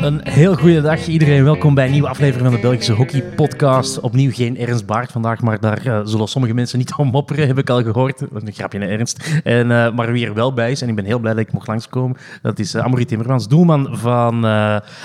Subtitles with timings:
[0.00, 1.44] Een heel goede dag iedereen.
[1.44, 4.00] Welkom bij een nieuwe aflevering van de Belgische Hockey Podcast.
[4.00, 7.58] Opnieuw geen Ernst Baart vandaag, maar daar eh, zullen sommige mensen niet om mopperen, heb
[7.58, 8.20] ik al gehoord.
[8.20, 9.40] Een grapje naar Ernst.
[9.44, 11.52] En, eh, maar wie er wel bij is, en ik ben heel blij dat ik
[11.52, 14.44] mocht langskomen, dat is uh, Amory Timmermans, doelman van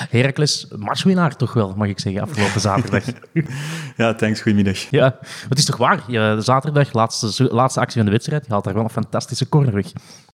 [0.09, 0.67] Heracles.
[0.77, 3.03] Matchwinnaar toch wel, mag ik zeggen, afgelopen zaterdag.
[3.97, 4.41] ja, thanks.
[4.41, 4.77] Goedemiddag.
[4.89, 5.17] Ja,
[5.49, 6.03] het is toch waar?
[6.07, 9.73] Ja, zaterdag, laatste, laatste actie van de wedstrijd, je haalt daar wel een fantastische corner
[9.73, 9.91] weg.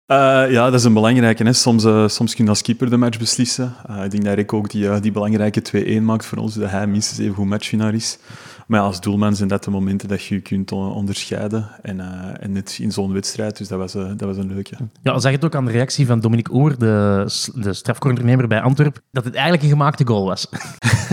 [0.07, 1.45] Uh, ja, dat is een belangrijke.
[1.45, 1.53] Hè.
[1.53, 3.75] Soms, uh, soms kun je als keeper de match beslissen.
[3.91, 6.87] Uh, ik denk dat Rick ook die, die belangrijke 2-1 maakt voor ons, dat hij
[6.87, 8.19] minstens even goed matchwinnaar is.
[8.67, 11.69] Maar ja, als doelman zijn dat de momenten dat je je kunt onderscheiden.
[11.83, 12.01] En,
[12.41, 14.77] en net in zo'n wedstrijd, dus dat was, dat was een leuke.
[15.03, 19.01] Ja, zag het ook aan de reactie van Dominique Oer, de, de strafcornernemer bij Antwerp,
[19.13, 20.49] dat het eigenlijk een gemaakte goal was.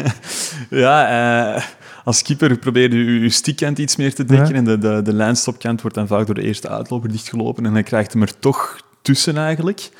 [0.69, 1.63] ja,
[2.03, 4.55] als keeper probeer je je stickkant iets meer te dekken.
[4.55, 7.65] En de, de, de lijnstopkant wordt dan vaak door de eerste uitloper dichtgelopen.
[7.65, 9.91] En dan krijgt hem er toch tussen eigenlijk.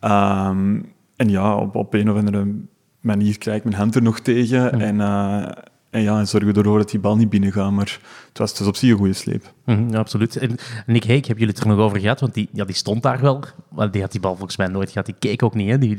[0.00, 2.46] Um, en ja, op, op een of andere
[3.00, 4.80] manier krijg ik mijn hand er nog tegen.
[4.80, 5.48] En, uh,
[5.90, 7.72] en ja, zorgen ervoor dat die bal niet binnengaat.
[7.72, 9.52] Maar het was dus op zich een goede sleep.
[9.64, 10.36] Mm, ja, absoluut.
[10.36, 12.20] En Nick Heek, heb jullie het er nog over gehad?
[12.20, 13.44] Want die, ja, die stond daar wel.
[13.68, 15.06] Maar die had die bal volgens mij nooit gehad.
[15.06, 15.70] Die keek ook niet.
[15.70, 15.78] Hè?
[15.78, 15.96] Die,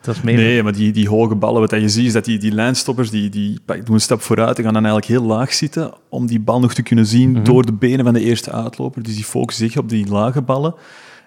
[0.00, 0.34] dat is meer...
[0.34, 3.28] Nee, maar die, die hoge ballen, wat je ziet, is dat die, die lijnstoppers die,
[3.28, 6.60] die doen een stap vooruit en gaan dan eigenlijk heel laag zitten om die bal
[6.60, 7.44] nog te kunnen zien mm -hmm.
[7.44, 9.02] door de benen van de eerste uitloper.
[9.02, 10.74] Dus die focussen zich op die lage ballen.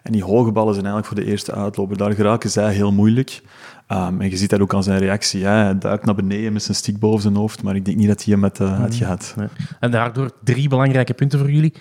[0.05, 1.97] En die hoge ballen zijn eigenlijk voor de eerste uitloper.
[1.97, 3.41] Daar geraken zij heel moeilijk.
[3.89, 5.39] Um, en je ziet dat ook aan zijn reactie.
[5.39, 8.07] Ja, hij duikt naar beneden met zijn stick boven zijn hoofd, maar ik denk niet
[8.07, 9.33] dat hij hem met, uh, had gehad.
[9.37, 9.47] Nee.
[9.79, 11.73] En daardoor drie belangrijke punten voor jullie.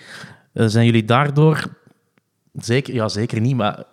[0.53, 1.63] Uh, zijn jullie daardoor,
[2.53, 3.83] zeker, ja zeker niet, maar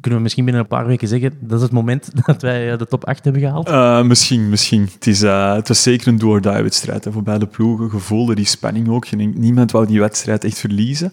[0.00, 2.86] kunnen we misschien binnen een paar weken zeggen dat is het moment dat wij de
[2.86, 3.68] top 8 hebben gehaald?
[3.68, 4.88] Uh, misschien, misschien.
[4.92, 7.90] Het, is, uh, het was zeker een do-or-die wedstrijd voor beide ploegen.
[7.90, 9.10] Gevoelde die spanning ook.
[9.16, 11.12] Niemand wou die wedstrijd echt verliezen.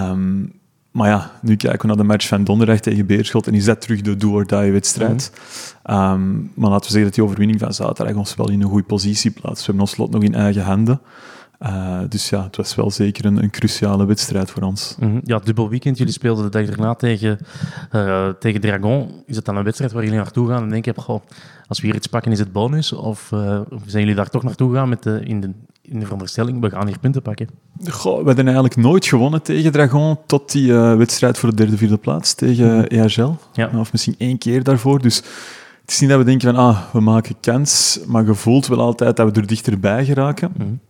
[0.00, 0.59] Um,
[0.90, 3.80] maar ja, nu kijken we naar de match van donderdag tegen Beerschot en is dat
[3.80, 5.32] terug de do-or-die-wedstrijd.
[5.34, 8.68] Mm um, maar laten we zeggen dat die overwinning van zaterdag ons wel in een
[8.68, 9.58] goede positie plaatst.
[9.58, 11.00] We hebben ons slot nog in eigen handen.
[11.62, 14.96] Uh, dus ja, het was wel zeker een, een cruciale wedstrijd voor ons.
[14.98, 15.20] Mm -hmm.
[15.24, 15.98] Ja, dubbel weekend.
[15.98, 17.38] Jullie speelden de dag daarna tegen,
[17.92, 19.22] uh, tegen Dragon.
[19.26, 21.22] Is het dan een wedstrijd waar jullie naartoe gaan en denken, goh,
[21.66, 22.92] als we hier iets pakken is het bonus?
[22.92, 25.50] Of uh, zijn jullie daar toch naartoe gegaan met de, in, de,
[25.90, 27.48] in de veronderstelling, we gaan hier punten pakken?
[27.84, 31.96] Goh, we hebben eigenlijk nooit gewonnen tegen Dragon tot die wedstrijd voor de derde, vierde
[31.96, 32.84] plaats tegen -hmm.
[32.84, 33.36] EHL.
[33.52, 33.70] Ja.
[33.76, 35.00] Of misschien één keer daarvoor.
[35.02, 35.16] Dus
[35.80, 38.80] het is niet dat we denken van, ah, we maken kans, maar je voelt wel
[38.80, 40.52] altijd dat we er dichterbij geraken.
[40.56, 40.80] Mm -hmm.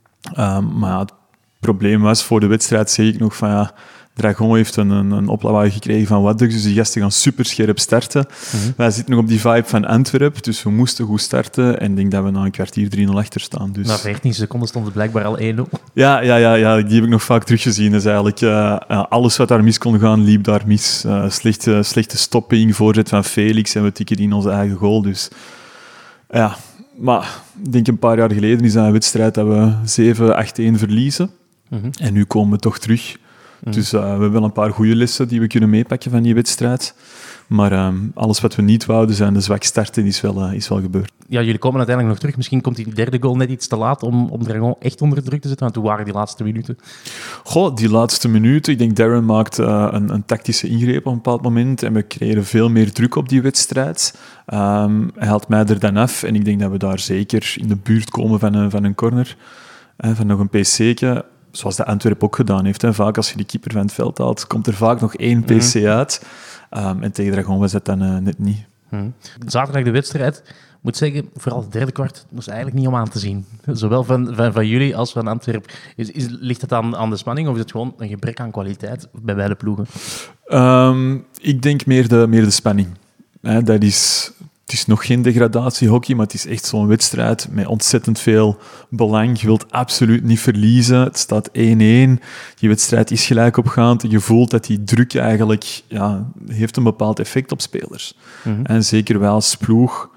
[0.44, 1.12] Um, maar ja, het
[1.60, 3.74] probleem was voor de wedstrijd, zeg ik nog van ja,
[4.20, 7.78] Dragon heeft een, een, een oplawaai gekregen van Waddux, dus die gasten gaan super scherp
[7.78, 8.26] starten.
[8.52, 8.72] Mm -hmm.
[8.76, 11.80] Wij zitten nog op die vibe van Antwerp, dus we moesten goed starten.
[11.80, 13.72] En ik denk dat we na een kwartier 3-0 achter staan.
[13.72, 13.86] Dus...
[13.86, 15.42] Na 14 seconden stond het blijkbaar al 1-0.
[15.92, 17.92] Ja, ja, ja, ja, die heb ik nog vaak teruggezien.
[17.92, 18.76] Dus eigenlijk uh,
[19.08, 21.04] alles wat daar mis kon gaan, liep daar mis.
[21.06, 25.02] Uh, slechte, slechte stopping, voorzet van Felix en we tikken in onze eigen goal.
[25.02, 25.28] Dus
[26.30, 26.56] ja,
[26.96, 31.30] maar ik denk een paar jaar geleden is dat een wedstrijd dat we 7-8-1 verliezen.
[31.68, 31.90] Mm -hmm.
[32.00, 33.16] En nu komen we toch terug.
[33.64, 33.72] Mm.
[33.72, 36.34] Dus uh, we hebben wel een paar goede lessen die we kunnen meepakken van die
[36.34, 36.94] wedstrijd.
[37.50, 40.68] Maar um, alles wat we niet wouden zijn de zwak starten, is wel, uh, is
[40.68, 41.12] wel gebeurd.
[41.28, 42.36] Ja, jullie komen uiteindelijk nog terug.
[42.36, 45.40] Misschien komt die derde goal net iets te laat om, om Dragon echt onder druk
[45.40, 45.66] te zetten.
[45.66, 46.78] Want hoe waren die laatste minuten?
[47.44, 48.72] Goh, die laatste minuten.
[48.72, 51.82] Ik denk Darren maakt uh, een, een, tactische ingreep op een bepaald moment.
[51.82, 54.18] En we creëren veel meer druk op die wedstrijd.
[54.46, 56.22] Um, hij haalt mij er dan af.
[56.22, 58.94] En ik denk dat we daar zeker in de buurt komen van een, van een
[58.94, 59.36] corner.
[59.96, 62.82] Van nog een PC'tje zoals de Antwerp ook gedaan heeft.
[62.82, 62.94] Hè.
[62.94, 65.74] Vaak als je de keeper van het veld haalt, komt er vaak nog één PC
[65.74, 65.86] mm -hmm.
[65.86, 66.26] uit.
[66.70, 68.66] Um, en tegen Dragon was dat dan uh, net niet.
[68.88, 69.14] Hmm.
[69.46, 70.42] Zaterdag de wedstrijd.
[70.46, 73.46] Ik moet zeggen, vooral het derde kwart, dat is eigenlijk niet om aan te zien.
[73.72, 75.72] Zowel van, van, van jullie als van Antwerp.
[75.96, 78.50] Is, is, ligt het aan, aan de spanning of is het gewoon een gebrek aan
[78.50, 79.86] kwaliteit bij beide ploegen?
[80.48, 82.88] Um, ik denk meer de, meer de spanning.
[83.40, 84.32] Hè, dat is,
[84.70, 88.58] het is nog geen degradatiehockey, maar het is echt zo'n wedstrijd met ontzettend veel
[88.88, 89.40] belang.
[89.40, 91.00] Je wilt absoluut niet verliezen.
[91.00, 91.52] Het staat 1-1.
[91.52, 92.18] Die
[92.58, 94.04] wedstrijd is gelijk opgaand.
[94.08, 98.16] Je voelt dat die druk eigenlijk ja, heeft een bepaald effect op spelers.
[98.42, 98.64] Mm -hmm.
[98.64, 100.10] En zeker wel als ploeg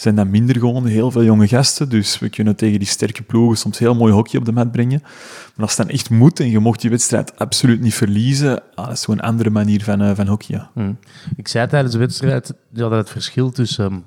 [0.00, 1.88] zijn dat minder gewoon heel veel jonge gasten.
[1.88, 5.00] Dus we kunnen tegen die sterke ploegen soms heel mooi hockey op de mat brengen.
[5.02, 8.84] Maar als het dan echt moet en je mocht die wedstrijd absoluut niet verliezen, ah,
[8.84, 10.68] dat is gewoon een andere manier van, uh, van hockey.
[10.72, 10.98] Hmm.
[11.36, 14.04] Ik zei tijdens de wedstrijd dat het verschil tussen,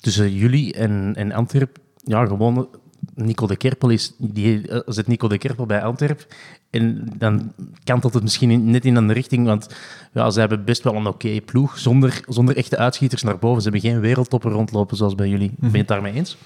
[0.00, 2.68] tussen jullie en, en Antwerp ja, gewoon
[3.18, 6.26] Nico de Kerpel is, die zit Nico de Kerpel bij Antwerp.
[6.70, 7.52] En dan
[7.84, 9.68] kantelt het misschien net in een richting, want
[10.12, 13.62] ja, ze hebben best wel een oké ploeg, zonder, zonder echte uitschieters naar boven.
[13.62, 15.52] Ze hebben geen wereldtoppen rondlopen zoals bij jullie.
[15.58, 16.36] Ben je het daarmee eens?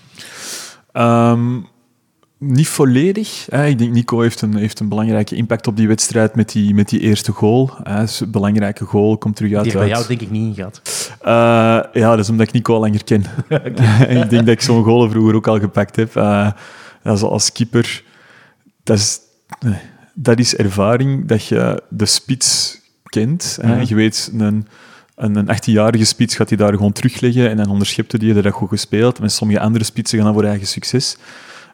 [0.93, 1.67] Um,
[2.43, 3.47] niet volledig.
[3.49, 3.67] Hè.
[3.67, 6.89] Ik denk Nico heeft een, heeft een belangrijke impact op die wedstrijd met die, met
[6.89, 7.71] die eerste goal.
[7.83, 8.01] Hè.
[8.01, 9.65] Dus een belangrijke goal, komt terug uit.
[9.65, 10.81] Die er bij uit- jou denk ik niet in gaat.
[11.21, 13.25] Eh, ja, dat is omdat ik Nico al langer ken.
[14.23, 16.17] ik denk dat ik zo'n goal vroeger ook al gepakt heb.
[16.17, 16.51] Eh,
[17.03, 18.03] als, als keeper,
[18.83, 19.19] dat is,
[20.15, 23.59] dat is ervaring dat je de spits kent.
[23.61, 23.81] hè.
[23.81, 24.67] Je weet, een,
[25.15, 28.69] een, een 18-jarige spits gaat hij daar gewoon terugleggen en dan onderschepte die dat goed
[28.69, 29.21] gespeeld.
[29.21, 31.17] Met sommige andere spitsen gaan dan voor eigen succes.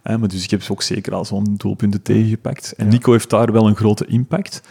[0.08, 2.74] Hè, maar dus ik heb ze ook zeker al zo'n doelpunten tegengepakt.
[2.76, 2.88] En.
[2.88, 4.62] Nico heeft daar wel een grote impact.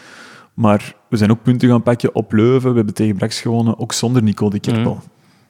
[0.54, 2.70] Maar we zijn ook punten gaan pakken op Leuven.
[2.70, 5.02] We hebben tegen Brax gewonnen, ook zonder Nico de Kerpel.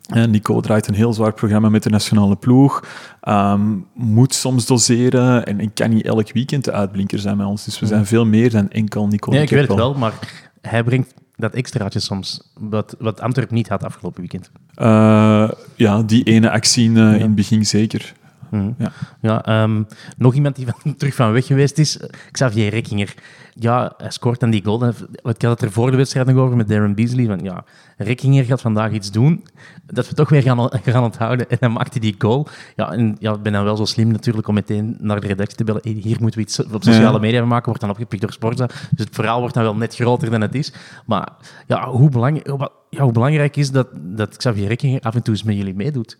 [0.07, 2.83] Hè, Nico draait een heel zwaar programma met de nationale ploeg.
[3.21, 7.65] Ehm, moet soms doseren en, en kan niet elk weekend de uitblinker zijn bij ons.
[7.65, 10.13] Dus we zijn veel meer dan enkel Nico de ik weet het wel, maar
[10.61, 14.51] hij brengt dat extraatje soms, wat, wat Antwerp niet had afgelopen weekend.
[14.73, 18.13] Eh, ja, die ene actie eh, in het begin zeker.
[18.49, 18.71] Mhm.
[18.77, 18.91] Ja.
[19.21, 19.83] Ja, ehm,
[20.17, 21.99] nog iemand die van, terug van weg geweest is,
[22.31, 23.13] Xavier Rekkinger.
[23.59, 24.87] Ja, hij scoort dan die goal.
[24.87, 27.25] Ik had het er voor de wedstrijd nog over met Darren Beasley.
[27.25, 27.63] Van, ja,
[27.97, 29.45] Rekkinger gaat vandaag iets doen
[29.85, 31.49] dat we toch weer gaan, gaan onthouden.
[31.49, 32.47] En dan maakte hij die goal.
[32.75, 35.57] Ja, en ja, ik ben dan wel zo slim natuurlijk om meteen naar de redactie
[35.57, 35.81] te bellen.
[35.83, 37.65] Hey, hier moeten we iets op sociale media maken.
[37.65, 38.65] Wordt dan opgepikt door Sporza.
[38.65, 40.73] Dus het verhaal wordt dan wel net groter dan het is.
[41.05, 41.29] Maar
[41.67, 42.41] ja, hoe, belang,
[42.89, 46.17] ja, hoe belangrijk is dat, dat Xavier Rekkinger af en toe eens met jullie meedoet?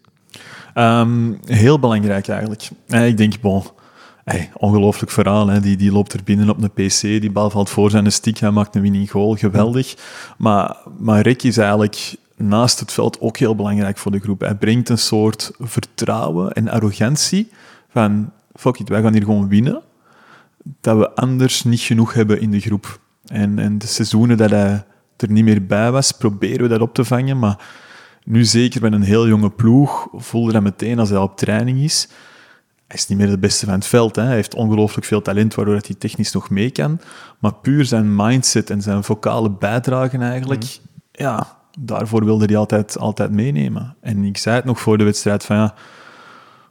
[0.74, 2.70] Ehm, heel belangrijk eigenlijk.
[2.88, 3.64] Eh, ik denk, bon,
[4.24, 5.48] hey, ongelooflijk verhaal.
[5.48, 5.60] Hè.
[5.60, 8.52] Die, die loopt er binnen op een PC, die bal valt voor zijn stick, hij
[8.52, 9.96] maakt een winning goal, geweldig.
[10.38, 14.40] Maar, maar Rick is eigenlijk naast het veld ook heel belangrijk voor de groep.
[14.42, 17.52] Hij brengt een soort vertrouwen en arrogantie
[17.90, 19.82] van, fuck it, wij gaan hier gewoon winnen.
[20.82, 23.00] Dat we anders niet genoeg hebben in de groep.
[23.26, 24.86] En, en de seizoenen dat hij
[25.18, 27.58] er niet meer bij was, proberen we dat op te vangen, maar
[28.28, 32.08] nu zeker met een heel jonge ploeg voelde dat meteen als hij op training is.
[32.88, 34.16] Hij is niet meer de beste van het veld.
[34.16, 34.22] Hè.
[34.22, 37.00] Hij heeft ongelooflijk veel talent, waardoor hij technisch nog mee kan.
[37.40, 40.80] Maar puur zijn mindset en zijn vocale bijdrage eigenlijk,
[41.12, 43.96] ja, daarvoor wilde hij altijd, altijd meenemen.
[44.02, 45.74] En ik zei het nog voor de wedstrijd van ja,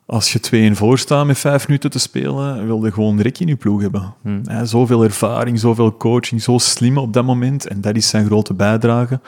[0.07, 3.57] als je 2-1 voor staat met vijf minuten te spelen, wilde gewoon Rick in je
[3.57, 4.15] ploeg hebben.
[4.45, 7.67] Hè, zoveel ervaring, zoveel coaching, zo slim op dat moment.
[7.67, 9.21] En dat is zijn grote bijdrage.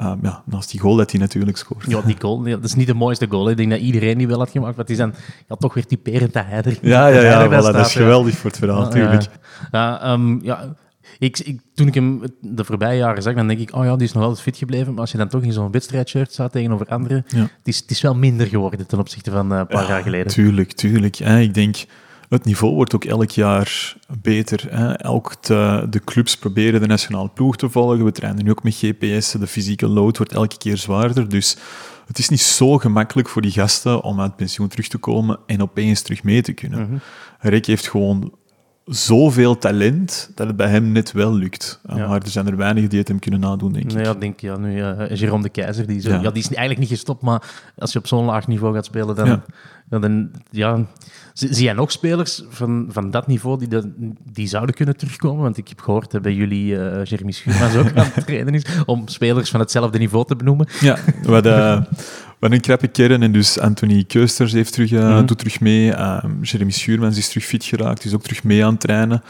[0.00, 1.84] Uh, ja, naast die goal dat hij natuurlijk scoort.
[1.88, 3.44] Ja, die goal, ja, dat is niet de mooiste goal.
[3.44, 3.50] hè.
[3.50, 5.14] Ik denk dat iedereen die wel had gemaakt, maar het is dan
[5.48, 8.00] ja, toch weer typerend dat hij er Ja, ja, ja, dat is ja.
[8.00, 9.22] geweldig voor het verhaal, natuurlijk.
[9.22, 9.30] Ja,
[9.70, 10.74] ja, ehm, ja,
[11.18, 14.06] ik, ik, toen ik hem de voorbije jaren zag, dan denk ik, oh ja, die
[14.06, 14.92] is nog wel fit gebleven.
[14.92, 17.40] Maar als je dan toch in zo'n wedstrijdshirt staat tegenover anderen, Ja.
[17.40, 20.26] het, is, het is wel minder geworden ten opzichte van eh, een paar jaar geleden.
[20.32, 21.16] Tuurlijk, tuurlijk.
[21.16, 21.38] Hè.
[21.40, 21.76] Ik denk,
[22.28, 24.66] het niveau wordt ook elk jaar beter.
[24.70, 24.92] Hè.
[24.92, 28.04] Elk de, de clubs proberen de nationale ploeg te volgen.
[28.04, 29.30] We trainen nu ook met GPS.
[29.30, 31.28] De fysieke load wordt elke keer zwaarder.
[31.28, 31.56] Dus
[32.06, 35.62] het is niet zo gemakkelijk voor die gasten om uit pensioen terug te komen en
[35.62, 36.80] opeens terug mee te kunnen.
[36.80, 36.96] Mhm.
[37.38, 38.32] Rick heeft gewoon
[38.88, 41.80] zoveel talent dat het bij hem net wel lukt.
[41.90, 42.08] Uh, Ja.
[42.08, 44.04] Maar er zijn er weinigen die het hem kunnen nadoen, denk ik.
[44.04, 46.20] Ja, ik denk, ja, nu, eh Jérôme de Keizer, die, zo, Ja.
[46.20, 46.30] ja.
[46.30, 47.42] die is eigenlijk niet gestopt, maar
[47.78, 49.26] als je op zo'n laag niveau gaat spelen, dan...
[49.26, 49.42] Ja.
[49.90, 50.84] Dan ja,
[51.32, 53.80] zie, jij nog spelers van, van dat niveau die,
[54.32, 55.42] die zouden kunnen terugkomen?
[55.42, 58.64] Want ik heb gehoord dat bij jullie eh Jeremy Schuurmans ook aan het trainen is,
[58.86, 60.68] om spelers van hetzelfde niveau te benoemen.
[60.80, 61.40] Ja, we
[62.40, 65.26] hadden een krappe kern en dus Anthony Keusters heeft terug, eh, Mhm.
[65.26, 65.92] doet terug mee.
[65.92, 69.22] Ehm, Jeremy Schuurmans is terug fit geraakt, is ook terug mee aan het trainen.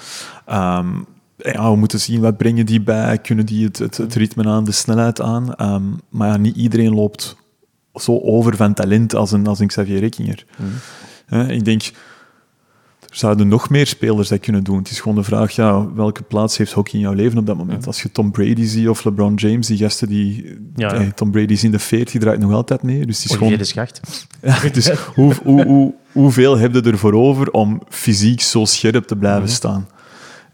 [0.46, 0.88] Ehm,
[1.36, 3.18] ja, we moeten zien, wat brengen die bij?
[3.18, 5.54] Kunnen die het, het, het ritme aan, de snelheid aan?
[5.54, 7.36] Ehm, maar ja, niet iedereen loopt
[7.94, 10.44] zo over van talent als een, als een Xavier Rekkinger.
[11.26, 11.82] Hè, ik denk,
[13.10, 14.78] zouden nog meer spelers dat kunnen doen.
[14.78, 17.56] Het is gewoon de vraag, ja, welke plaats heeft hockey in jouw leven op dat
[17.56, 17.86] moment?
[17.86, 20.56] Als je Tom Brady ziet of LeBron James, die gasten die...
[20.74, 20.92] Ja.
[20.92, 23.06] eh, Tom Brady is in de 40, draait nog altijd mee.
[23.06, 23.58] Dus het is Olivier gewoon...
[23.58, 24.00] de Schacht.
[24.42, 29.16] Ja, dus hoe, hoe, hoe, hoeveel heb je ervoor over om fysiek zo scherp te
[29.16, 29.88] blijven staan?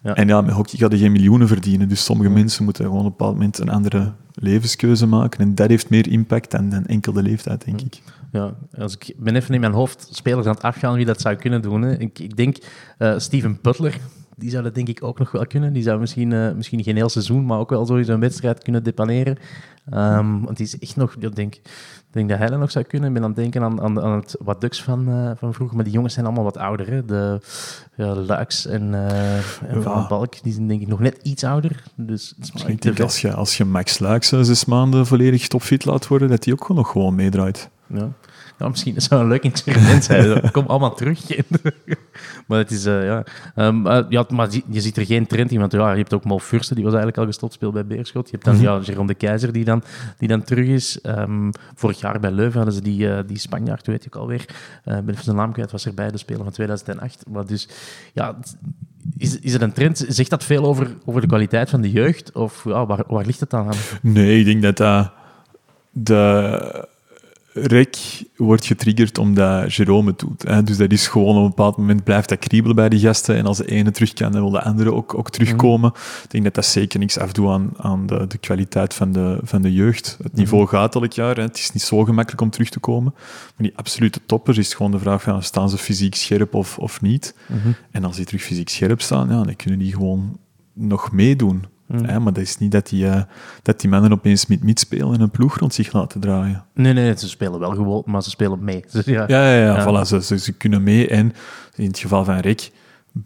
[0.03, 0.15] Ja.
[0.15, 1.89] En ja, met hockey ga je geen miljoenen verdienen.
[1.89, 5.41] Dus sommige mensen moeten gewoon op een bepaald moment een andere levenskeuze maken.
[5.41, 8.03] En dat heeft meer impact dan, dan enkel de leeftijd, denk ik.
[8.35, 11.35] Ja, als ik ben even in mijn hoofd spelers aan het afgaan wie dat zou
[11.35, 11.83] kunnen doen.
[11.83, 11.99] Hè.
[11.99, 12.57] Ik, ik denk
[12.99, 13.99] eh, Steven Butler,
[14.37, 15.73] die zou dat denk ik ook nog wel kunnen.
[15.73, 18.83] Die zou misschien, eh, misschien geen heel seizoen, maar ook wel sowieso een wedstrijd kunnen
[18.83, 19.37] depaneren.
[19.91, 21.61] Ehm, want die is echt nog, ik denk,
[22.11, 23.09] denk dat hij dat nog zou kunnen.
[23.09, 25.77] Ik ben aan het denken aan, aan, aan het wat Ducks van, eh, van vroeger,
[25.77, 26.91] maar die jongens zijn allemaal wat ouder.
[26.91, 27.05] Hè.
[27.05, 27.41] De
[27.97, 28.95] ja, Luiks en,
[29.69, 30.07] en Van Ja.
[30.07, 31.83] Balk, die zijn denk ik nog net iets ouder.
[31.97, 35.49] Dus het is misschien Ik denk als je, als je Max eh, zes maanden volledig
[35.49, 37.71] topfit laat worden, dat hij ook gewoon nog gewoon meedraait.
[37.87, 38.13] Ja.
[38.59, 40.41] ja, misschien zou een leuk experiment zijn.
[40.51, 41.21] Kom allemaal terug.
[42.47, 43.25] maar het is, uh, ja.
[43.57, 44.25] Um, uh, ja.
[44.29, 46.85] Maar je ziet er geen trend in, want ja, je hebt ook Mo Fursten, die
[46.85, 48.25] was eigenlijk al gestopt, speelt bij Beerschot.
[48.25, 48.75] Je hebt dan mm -hmm.
[48.75, 49.83] ja, Jerome de Keizer, die dan,
[50.19, 50.99] die dan terug is.
[51.03, 54.45] Um, vorig jaar bij Leuven hadden ze die, uh, die Spanjaard, weet ik alweer.
[54.85, 57.25] Uh, ben even zijn naam kwijt, was erbij, de speler van 2008.
[57.29, 57.69] Maar dus,
[58.13, 58.37] ja...
[59.17, 60.05] Is, is het een trend?
[60.09, 62.33] Zegt dat veel over, over de kwaliteit van de jeugd?
[62.33, 63.77] Of ja, waar, waar ligt het dan aan?
[64.03, 65.13] Nee, ik denk dat dat...
[65.91, 66.89] De
[67.55, 67.97] rek
[68.37, 70.43] wordt getriggerd omdat Jerome het doet.
[70.43, 70.63] Hè.
[70.63, 73.37] Dus dat is gewoon op een bepaald moment blijft dat kriebelen bij die gasten.
[73.37, 75.91] En als de ene terug kan, dan wil de andere ook, ook terugkomen.
[75.95, 76.01] Mm.
[76.25, 79.63] Ik denk dat dat zeker niks afdoet aan, aan de, de kwaliteit van de, van
[79.63, 80.19] de jeugd.
[80.23, 80.69] Het niveau mm.
[80.69, 81.37] gaat elk jaar.
[81.37, 81.43] Hè.
[81.43, 83.13] Het is niet zo gemakkelijk om terug te komen.
[83.15, 87.01] Maar die absolute toppers is gewoon de vraag van, staan ze fysiek scherp of, of
[87.01, 87.35] niet?
[87.47, 87.61] Mhm.
[87.63, 87.75] -hmm.
[87.91, 90.39] En als die terug fysiek scherp staan, ja, dan kunnen die gewoon
[90.73, 91.65] nog meedoen.
[92.01, 92.09] Mm.
[92.09, 93.23] Ja, maar dat is niet dat die, uh,
[93.63, 96.65] dat die mannen opeens met mid spelen en een ploeg rond zich laten draaien.
[96.75, 98.85] Nee, nee, ze spelen wel gewoon, maar ze spelen mee.
[98.91, 99.83] Dus ja, ja, ja, ja, ja.
[99.83, 101.09] Voilà, ze, ze, ze, kunnen mee.
[101.09, 101.33] En
[101.75, 102.71] in het geval van Rick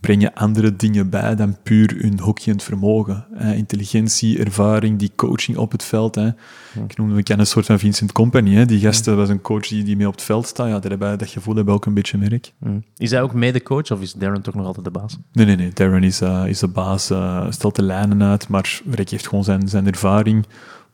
[0.01, 3.27] brengen andere dingen bij dan puur hun hockeyend vermogen.
[3.37, 6.15] Eh, intelligentie, ervaring, die coaching op het veld.
[6.15, 6.31] Hè.
[6.73, 6.83] Hm.
[6.85, 8.55] Ik noemde, we kennen een soort van Vincent Company.
[8.55, 8.67] Hè.
[8.67, 10.69] Die gasten was een coach die, die mee op het veld staat.
[10.69, 12.53] Ja, daarbij, dat gevoel hebben we ook een beetje merk.
[12.59, 12.79] Hm.
[12.97, 15.19] Is hij ook mede-coach of is Darren toch nog altijd de baas?
[15.33, 15.71] Nee, nee, nee.
[15.73, 19.45] Darren is, uh, is de baas, uh, stelt de lijnen uit, maar Rick heeft gewoon
[19.45, 20.47] zijn, zijn ervaring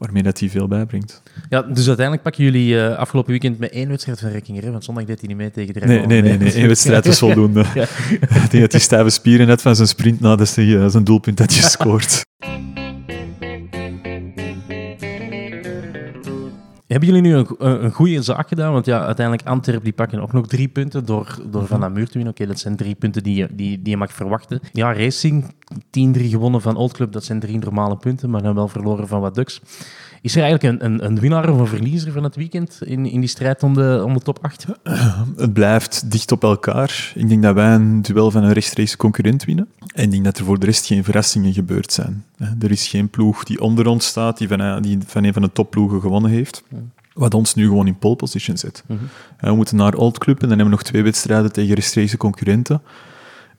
[0.05, 1.23] waarmee dat hij veel bijbrengt.
[1.49, 5.05] Ja, dus uiteindelijk pakken jullie uh, afgelopen weekend met één wedstrijd van Rekkinger, want zondag
[5.05, 7.65] deed hij niet mee tegen de Nee, nee, nee, nee, één wedstrijd is voldoende.
[7.75, 7.83] ja.
[8.45, 11.39] Ik denk dat hij stijve spieren net van zijn sprint nadat hij uh, zijn doelpunt
[11.39, 12.23] had gescoord.
[16.95, 18.73] Hebben jullie nu een, een goede zaak gedaan?
[18.73, 22.13] Want ja, uiteindelijk Antwerp die pakken ook nog drie punten door, door Van Namur te
[22.13, 22.33] winnen.
[22.33, 24.61] Oké, dat zijn drie punten die je, die, die je mag verwachten.
[24.73, 25.81] Ja, Racing, 10-3
[26.15, 29.35] gewonnen van Old Club, dat zijn drie normale punten, maar dan wel verloren van wat
[29.35, 29.61] Ducks.
[30.25, 33.21] Is er eigenlijk een, een, een winnaar of een verliezer van het weekend in, in
[33.21, 34.67] die strijd om de, om de top 8?
[35.37, 37.13] Het blijft dicht op elkaar.
[37.15, 39.69] Ik denk dat wij een duel van een rechtstreekse concurrent winnen.
[39.95, 42.25] En ik denk dat er voor de rest geen verrassingen gebeurd zijn.
[42.61, 45.53] Er is geen ploeg die onder ons staat, die van, die van een van de
[45.53, 46.63] topploegen gewonnen heeft.
[47.13, 48.85] Wat ons nu gewoon in pole position zet.
[48.87, 49.09] Mm -hmm.
[49.51, 52.83] We moeten naar Old Club en dan hebben we nog twee wedstrijden tegen rechtstreekse concurrenten.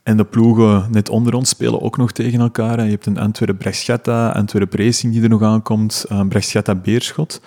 [0.06, 2.84] En de ploegen net onder ons spelen ook nog tegen elkaar.
[2.84, 7.40] Je hebt een Antwerp-Brechtschatta, Antwerp-Racing die er nog aankomt, uh, Brechtschatta-Beerschot.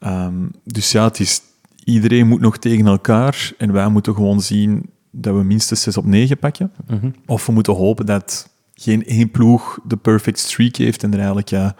[0.00, 1.40] Um, dus ja, het is,
[1.84, 6.04] iedereen moet nog tegen elkaar en wij moeten gewoon zien dat we minstens 6 op
[6.04, 6.72] 9 pakken.
[6.86, 7.14] Mm -hmm.
[7.26, 11.48] Of we moeten hopen dat geen één ploeg de perfect streak heeft en er eigenlijk
[11.48, 11.74] ja,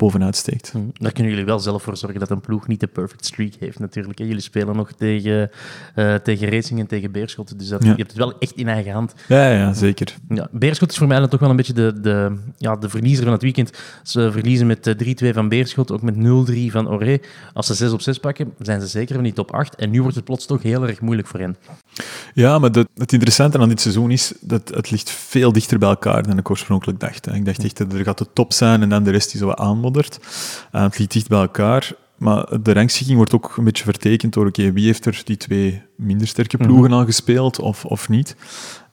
[0.00, 0.72] bovenuit steekt.
[0.74, 3.52] Mm, daar kunnen jullie wel zelf voor zorgen dat een ploeg niet de perfect streak
[3.58, 4.18] heeft natuurlijk.
[4.18, 5.50] Jullie spelen nog tegen,
[5.96, 7.90] uh, tegen Racing en tegen Beerschot, dus dat, Ja.
[7.90, 9.14] je hebt het wel echt in eigen hand.
[9.28, 10.14] Ja, ja, zeker.
[10.28, 13.24] Ja, Beerschot is voor mij dan toch wel een beetje de, de, ja, de verliezer
[13.24, 13.70] van het weekend.
[14.02, 17.18] Ze verliezen met eh, 3-2 van Beerschot, ook met 0-3 van Oré.
[17.52, 19.74] Als ze 6 op 6 pakken, zijn ze zeker van die top 8.
[19.74, 21.56] En nu wordt het plots toch heel erg moeilijk voor hen.
[22.34, 26.22] Ja, maar het interessante aan dit seizoen is dat het ligt veel dichter bij elkaar
[26.22, 27.24] dan ik oorspronkelijk dacht.
[27.24, 27.34] hè.
[27.34, 29.50] Ik dacht echt dat er gaat de top zijn en dan de rest die zo
[29.50, 30.18] aanmoddert.
[30.72, 34.46] Uh, het ligt dicht bij elkaar, maar de rangschikking wordt ook een beetje vertekend door
[34.46, 38.36] oké, wie heeft er die twee minder sterke ploegen al gespeeld of, of niet.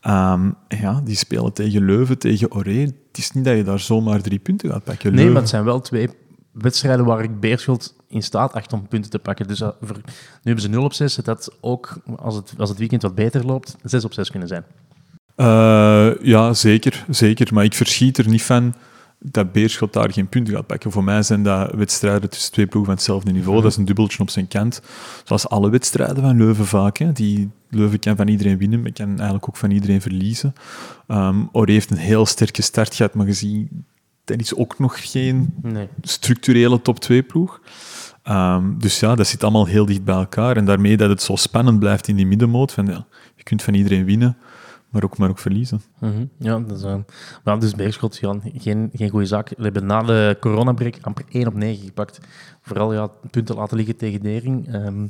[0.07, 2.79] Um, ja, die spelen tegen Leuven, tegen Oré.
[2.79, 5.13] Het is niet dat je daar zomaar drie punten gaat pakken.
[5.13, 6.09] Nee, maar het zijn wel twee
[6.51, 9.47] wedstrijden waar ik Beerschot in staat acht om punten te pakken.
[9.47, 10.03] Dus voor- nu
[10.43, 11.15] hebben ze 0 op 6.
[11.15, 14.47] Het had ook, als het, als het weekend wat beter loopt, 6 op 6 kunnen
[14.47, 14.63] zijn.
[15.35, 17.53] Uh, ja, zeker, zeker.
[17.53, 18.73] Maar ik verschiet er niet van
[19.19, 20.91] dat Beerschot daar geen punten gaat pakken.
[20.91, 23.61] Voor mij zijn dat wedstrijden tussen twee ploegen van hetzelfde niveau.
[23.61, 24.81] Dat is een dubbeltje op zijn kant.
[25.23, 26.97] Zoals alle wedstrijden van Leuven vaak.
[26.97, 27.11] Hè.
[27.11, 30.53] Die, Leuven kan van iedereen winnen, maar kan eigenlijk ook van iedereen verliezen.
[31.07, 33.85] Um, heeft een heel sterke start gehad, maar gezien
[34.23, 35.87] dat is ook nog geen Nee.
[36.01, 37.61] structurele top 2 ploeg.
[38.29, 40.57] Um, dus ja, dat zit allemaal heel dicht bij elkaar.
[40.57, 42.71] En daarmee dat het zo spannend blijft in die middenmoot.
[42.71, 43.05] Van, ja,
[43.35, 44.37] je kunt van iedereen winnen,
[44.89, 45.81] maar ook, maar ook verliezen.
[45.99, 46.95] Mhm, Ja, dat is, uh,
[47.43, 49.49] maar dus Beerschot, Jan, geen, geen goede zaak.
[49.57, 52.19] We hebben na de coronabreak amper 1 op 9 gepakt.
[52.61, 54.73] Vooral ja, punten laten liggen tegen Dering.
[54.73, 55.07] Ehm,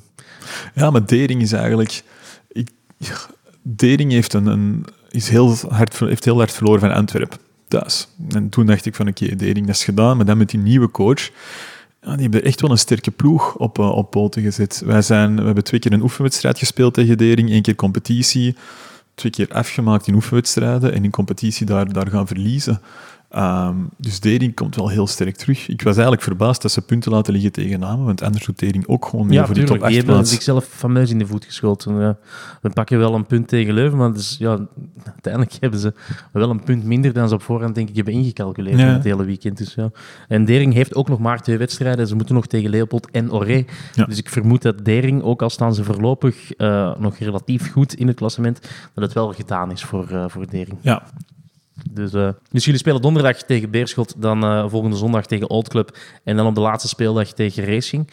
[0.74, 2.04] Ja, maar Dering is eigenlijk...
[2.48, 3.16] Ik, ja,
[3.62, 8.08] Dering heeft, een, een, is heel hard, heeft heel hard verloren van Antwerpen, thuis.
[8.30, 10.18] En toen dacht ik van, oké, Dering, dat is gedaan.
[10.18, 11.30] Maar dan met die nieuwe coach...
[12.00, 14.82] Die hebben echt wel een sterke ploeg op, uh, op poten gezet.
[14.86, 18.56] Wij zijn, we hebben twee keer een oefenwedstrijd gespeeld tegen Dering, één keer competitie,
[19.16, 22.82] twee keer afgemaakt in oefenwedstrijden en in competitie daar, daar gaan verliezen.
[23.30, 25.68] Ehm, dus Dering komt wel heel sterk terug.
[25.68, 28.88] Ik was eigenlijk verbaasd dat ze punten laten liggen tegen Namen, want anders doet Dering
[28.88, 29.84] ook gewoon mee Ja, voor die top tuurlijk.
[29.84, 30.32] 8 Die hebben plaats.
[30.34, 31.96] zichzelf fameus in de voet geschoten.
[32.00, 32.18] Ja.
[32.62, 34.60] We pakken wel een punt tegen Leuven, maar dus, ja,
[35.06, 35.94] uiteindelijk hebben ze
[36.32, 38.88] wel een punt minder dan ze op voorhand denk ik hebben ingecalculeerd Ja.
[38.88, 39.58] in het hele weekend.
[39.58, 39.90] Dus, ja.
[40.28, 42.08] En Dering heeft ook nog maar twee wedstrijden.
[42.08, 43.64] Ze moeten nog tegen Leopold en Oré.
[43.94, 44.06] Ja.
[44.06, 48.08] Dus ik vermoed dat Dering, ook al staan ze voorlopig eh, nog relatief goed in
[48.08, 48.60] het klassement,
[48.94, 50.78] dat het wel gedaan is voor, eh, voor Dering.
[50.82, 51.04] Ja,
[51.98, 56.36] Dus, dus jullie spelen donderdag tegen Beerschot, dan eh, volgende zondag tegen Old Club en
[56.36, 58.10] dan op de laatste speeldag tegen Racing.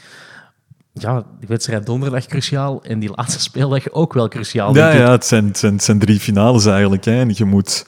[0.92, 4.74] Ja, die wedstrijd donderdag cruciaal en die laatste speeldag ook wel cruciaal.
[4.74, 7.04] ja, ja het, zijn, het, zijn, het zijn drie finales eigenlijk.
[7.04, 7.20] Hè.
[7.20, 7.86] En je moet,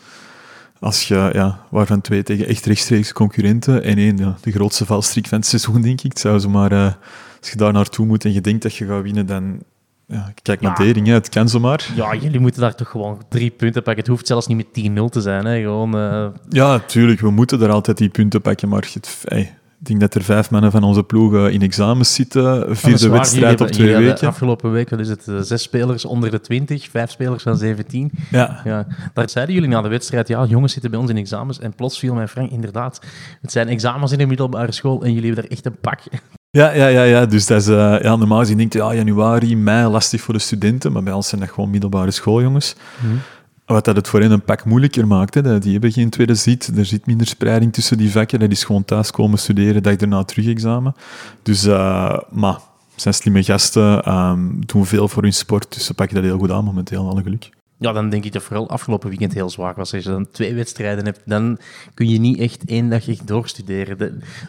[0.80, 5.26] als je, ja, waarvan twee tegen echt rechtstreeks concurrenten en één, ja, de grootste valstrik
[5.26, 6.10] van het seizoen, denk ik.
[6.10, 6.92] Het zou ze maar, eh,
[7.40, 9.62] als je daar naartoe moet en je denkt dat je gaat winnen, dan
[10.06, 10.84] ja, kijk naar Ja.
[10.84, 11.12] Dering, hè.
[11.12, 11.90] het kan zomaar.
[11.94, 14.02] Ja, jullie moeten daar toch gewoon drie punten pakken.
[14.02, 14.66] Het hoeft zelfs niet met
[15.08, 15.44] 10-0 te zijn.
[15.44, 15.60] Hè.
[15.60, 19.24] Gewoon, eh, Ja, tuurlijk, we moeten er altijd die punten pakken, maar het,
[19.80, 23.18] ik denk dat er vijf mannen van onze ploeg eh, in examens zitten, vierde waar.
[23.18, 24.28] wedstrijd op twee weken.
[24.28, 28.10] Afgelopen week is het eh, zes spelers onder de 20, vijf spelers van 17.
[28.30, 28.60] Ja.
[28.64, 31.58] Ja, daar zeiden jullie na de wedstrijd, ja, jongens zitten bij ons in examens.
[31.58, 33.00] En plots viel mij Frank, inderdaad,
[33.40, 36.00] het zijn examens in de middelbare school en jullie hebben er echt een pak.
[36.50, 39.56] Ja, ja, ja, ja, dus dat is, eh, ja, normaal gezien denk je, ja, januari,
[39.56, 42.74] mei, lastig voor de studenten, maar bij ons zijn dat gewoon middelbare schooljongens.
[43.66, 45.34] Wat dat het voor hen een pak moeilijker maakt.
[45.34, 45.42] Hè.
[45.42, 48.38] Dat- Die hebben geen tweede zit, er zit minder spreiding tussen die vakken.
[48.40, 50.94] Dat is gewoon thuis komen studeren, dag daarna terug examen.
[51.42, 52.58] Dus, eh, maar,
[52.96, 56.50] zijn slimme gasten, ehm, doen veel voor hun sport, dus ze pakken dat heel goed
[56.50, 57.50] aan momenteel, alle geluk.
[57.78, 59.94] Ja, dan denk ik dat vooral afgelopen weekend heel zwaar was.
[59.94, 61.58] Als je dan twee wedstrijden hebt, dan
[61.94, 63.98] kun je niet echt één dag echt doorstuderen.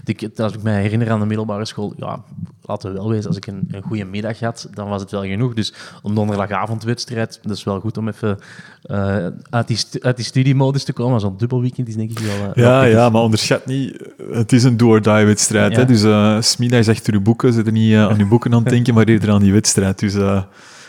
[0.04, 2.24] De, als ik me herinner aan de middelbare school, ja,
[2.62, 5.24] laten we wel wezen, als ik een, een goede middag had, dan was het wel
[5.24, 5.54] genoeg.
[5.54, 8.38] Dus een donderdagavondwedstrijd, dat is wel goed om even
[8.82, 11.20] eh, uit, die uit die studiemodus te komen.
[11.20, 12.52] Zo'n dubbelweekend is denk ik wel...
[12.54, 15.76] eh, Ja, ja, maar onderschat niet, het is een do-or-die-wedstrijd.
[15.76, 15.84] Ja.
[15.84, 18.94] Dus eh smiddags achter je boeken, zit er niet aan je boeken aan het denken,
[18.94, 20.00] maar eerder aan die wedstrijd.
[20.00, 20.14] Dus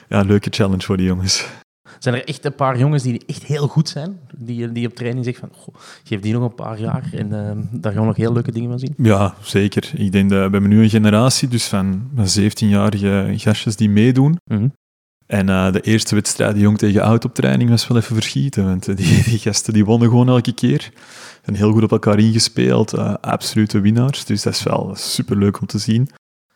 [0.09, 1.47] ja, leuke challenge voor die jongens.
[1.98, 4.18] Zijn er echt een paar jongens die echt heel goed zijn?
[4.36, 5.74] Die, die op training zeggen van,
[6.04, 8.70] geef die nog een paar jaar en eh, daar gaan we nog heel leuke dingen
[8.70, 8.94] van zien.
[8.96, 9.90] Ja, zeker.
[9.94, 14.38] Ik denk dat we hebben nu een generatie dus van, van 17-jarige gastjes die meedoen.
[14.44, 14.68] Mhm.
[15.28, 18.64] En eh, de eerste wedstrijd jong tegen oud op training was wel even verschieten.
[18.64, 20.90] Want eh, die, die gasten die wonnen gewoon elke keer.
[21.42, 22.92] En heel goed op elkaar ingespeeld.
[22.92, 24.24] eh, absolute winnaars.
[24.24, 26.08] Dus dat is wel superleuk om te zien.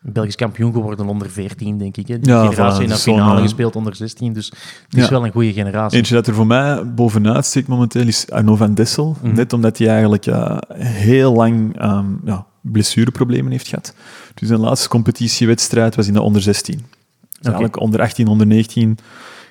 [0.05, 2.07] Belgisch kampioen geworden onder 14, denk ik.
[2.07, 2.19] Hè.
[2.19, 4.33] Die Ja, generatie voilà, in de finale eh, gespeeld onder 16.
[4.33, 4.45] Dus
[4.89, 5.09] het is Ja.
[5.09, 5.97] wel een goede generatie.
[5.97, 9.15] Eentje dat er voor mij bovenuit steekt momenteel is Arno van Dessel.
[9.21, 9.35] Mhm.
[9.35, 13.95] Net omdat hij eigenlijk eh, heel lang ehm, ja, blessureproblemen heeft gehad.
[14.33, 16.75] Dus zijn laatste competitiewedstrijd was in de onder 16.
[17.31, 18.97] Dus eigenlijk onder 18, onder 19.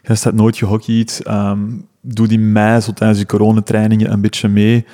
[0.02, 1.20] Hij staat nooit gehockeyd.
[1.24, 1.60] Ehm
[2.04, 4.86] doet in mei, zo tijdens de coronatrainingen, een beetje mee.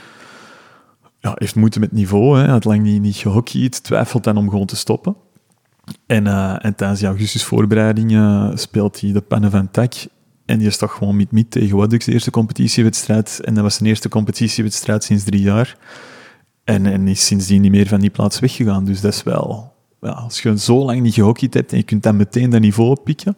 [1.18, 2.38] Ja, heeft moeite met niveau.
[2.38, 2.48] Hè.
[2.48, 3.82] Had lang niet, niet gehockeyd.
[3.84, 5.16] Twijfelt dan om gewoon te stoppen.
[6.06, 9.92] En, eh, en tijdens die augustusvoorbereiding eh, speelt hij de pannen van Tak.
[10.46, 13.40] En die is toch gewoon mid-mid tegen Waddux, de eerste competitiewedstrijd.
[13.44, 15.76] En dat was zijn eerste competitiewedstrijd sinds drie jaar.
[16.64, 18.84] En, en is sindsdien niet meer van die plaats weggegaan.
[18.84, 19.72] Dus dat is wel...
[20.00, 22.90] Ja, als je zo lang niet gehockeyd hebt en je kunt dan meteen dat niveau
[22.90, 23.36] oppikken,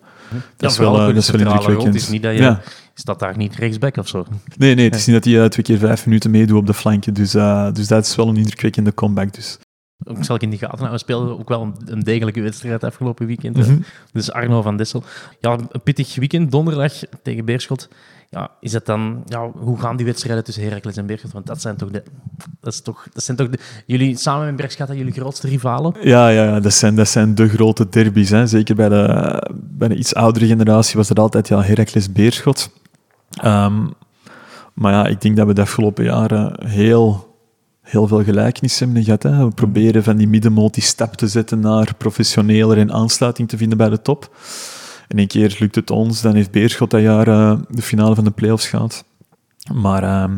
[0.56, 1.50] dat is wel, vooral eh, dat is wel rol.
[1.52, 1.94] indrukwekkend.
[1.94, 2.60] Het is niet dat je Ja.
[2.94, 4.26] staat daar niet rechtsback of zo.
[4.56, 7.14] Nee, nee, het is niet dat hij twee keer vijf minuten meedoet op de flanken.
[7.14, 7.30] Dus,
[7.72, 9.34] dus dat is wel een indrukwekkende comeback.
[9.34, 9.58] Dus.
[10.04, 10.98] Ook zal ik in de gaten houden.
[10.98, 13.56] We speelden ook wel een, een degelijke wedstrijd afgelopen weekend.
[13.56, 13.78] Mhm.
[14.12, 15.02] Dus Arno van Dessel.
[15.40, 17.88] Ja, een pittig weekend, donderdag tegen Beerschot.
[18.30, 21.32] Ja, is dat dan, ja, hoe gaan die wedstrijden tussen Heracles en Beerschot?
[21.32, 22.02] Want dat zijn toch de...
[22.60, 25.94] Dat, is toch, dat zijn toch de, jullie, samen met Bergschatten, jullie grootste rivalen?
[26.02, 28.30] Ja, ja, ja dat, zijn, dat zijn de grote derbies.
[28.30, 28.46] Hè.
[28.46, 32.70] Zeker bij de, bij de iets oudere generatie was dat altijd ja, Heracles Beerschot.
[33.30, 33.86] Ehm,
[34.74, 37.29] maar ja, ik denk dat we de afgelopen jaren heel,
[37.90, 39.22] heel veel gelijkenissen hebben gehad.
[39.22, 39.44] Hè.
[39.44, 43.78] We proberen van die middenmoot die stap te zetten naar professioneler en aansluiting te vinden
[43.78, 44.36] bij de top.
[45.08, 48.24] En een keer lukt het ons, dan heeft Beerschot dat jaar eh, de finale van
[48.24, 49.04] de play-offs gehad.
[49.74, 50.36] Maar ehm,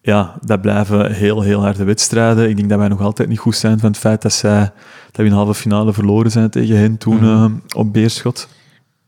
[0.00, 2.48] ja, dat blijven heel, heel harde wedstrijden.
[2.48, 4.60] Ik denk dat wij nog altijd niet goed zijn van het feit dat, zij,
[5.06, 7.24] dat we in de halve finale verloren zijn tegen hen toen Mhm.
[7.24, 8.48] eh, op Beerschot.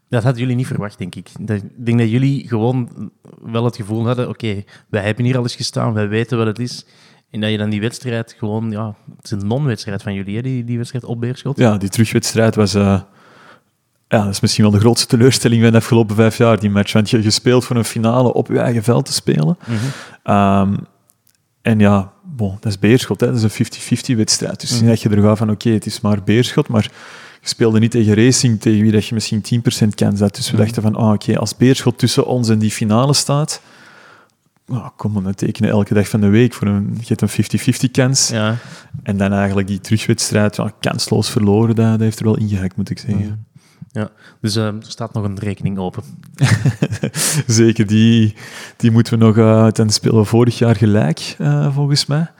[0.08, 1.28] Dat hadden jullie niet verwacht, denk ik.
[1.40, 3.10] Dat- Ik denk dat jullie gewoon
[3.42, 6.58] wel het gevoel hadden, oké, wij hebben hier al eens gestaan, wij weten wat het
[6.58, 6.86] is.
[7.30, 10.42] En dat je dan die wedstrijd gewoon, ja, het is een non-wedstrijd van jullie, hè,
[10.42, 11.58] die, die wedstrijd op Beerschot.
[11.58, 12.74] Ja, die terugwedstrijd was...
[12.74, 13.00] eh,
[14.08, 16.92] ja, dat is misschien wel de grootste teleurstelling van de afgelopen vijf jaar, die match.
[16.92, 19.58] Want je gespeeld voor een finale op je eigen veld te spelen.
[19.66, 19.76] Mhm.
[20.22, 20.76] Ehm,
[21.62, 23.26] en ja, bon, dat is Beerschot, hè.
[23.26, 24.60] dat is een 50-50 wedstrijd.
[24.60, 24.80] Dus Mhm.
[24.80, 26.90] niet dat je er gaat van, oké, het is maar Beerschot, maar
[27.42, 30.34] je speelde niet tegen Racing, tegen wie dat je misschien 10% kans had.
[30.34, 30.62] Dus we Mhm.
[30.64, 33.60] dachten van, ah, oké, als Beerschot tussen ons en die finale staat,
[34.70, 37.90] oh, kom dan tekenen elke dag van de week voor een, je hebt een 50-50
[37.90, 38.28] kans.
[38.28, 38.56] Ja.
[39.02, 42.90] En dan eigenlijk die terugwedstrijd, ja, kansloos verloren, dat, dat heeft er wel ingehakt, moet
[42.90, 43.46] ik zeggen.
[43.92, 44.11] ja.
[44.40, 46.02] Dus eh, er staat nog een rekening open.
[47.46, 48.35] Zeker, die,
[48.76, 52.30] die moeten we nog uh, ten spelen vorig jaar gelijk, uh, volgens mij.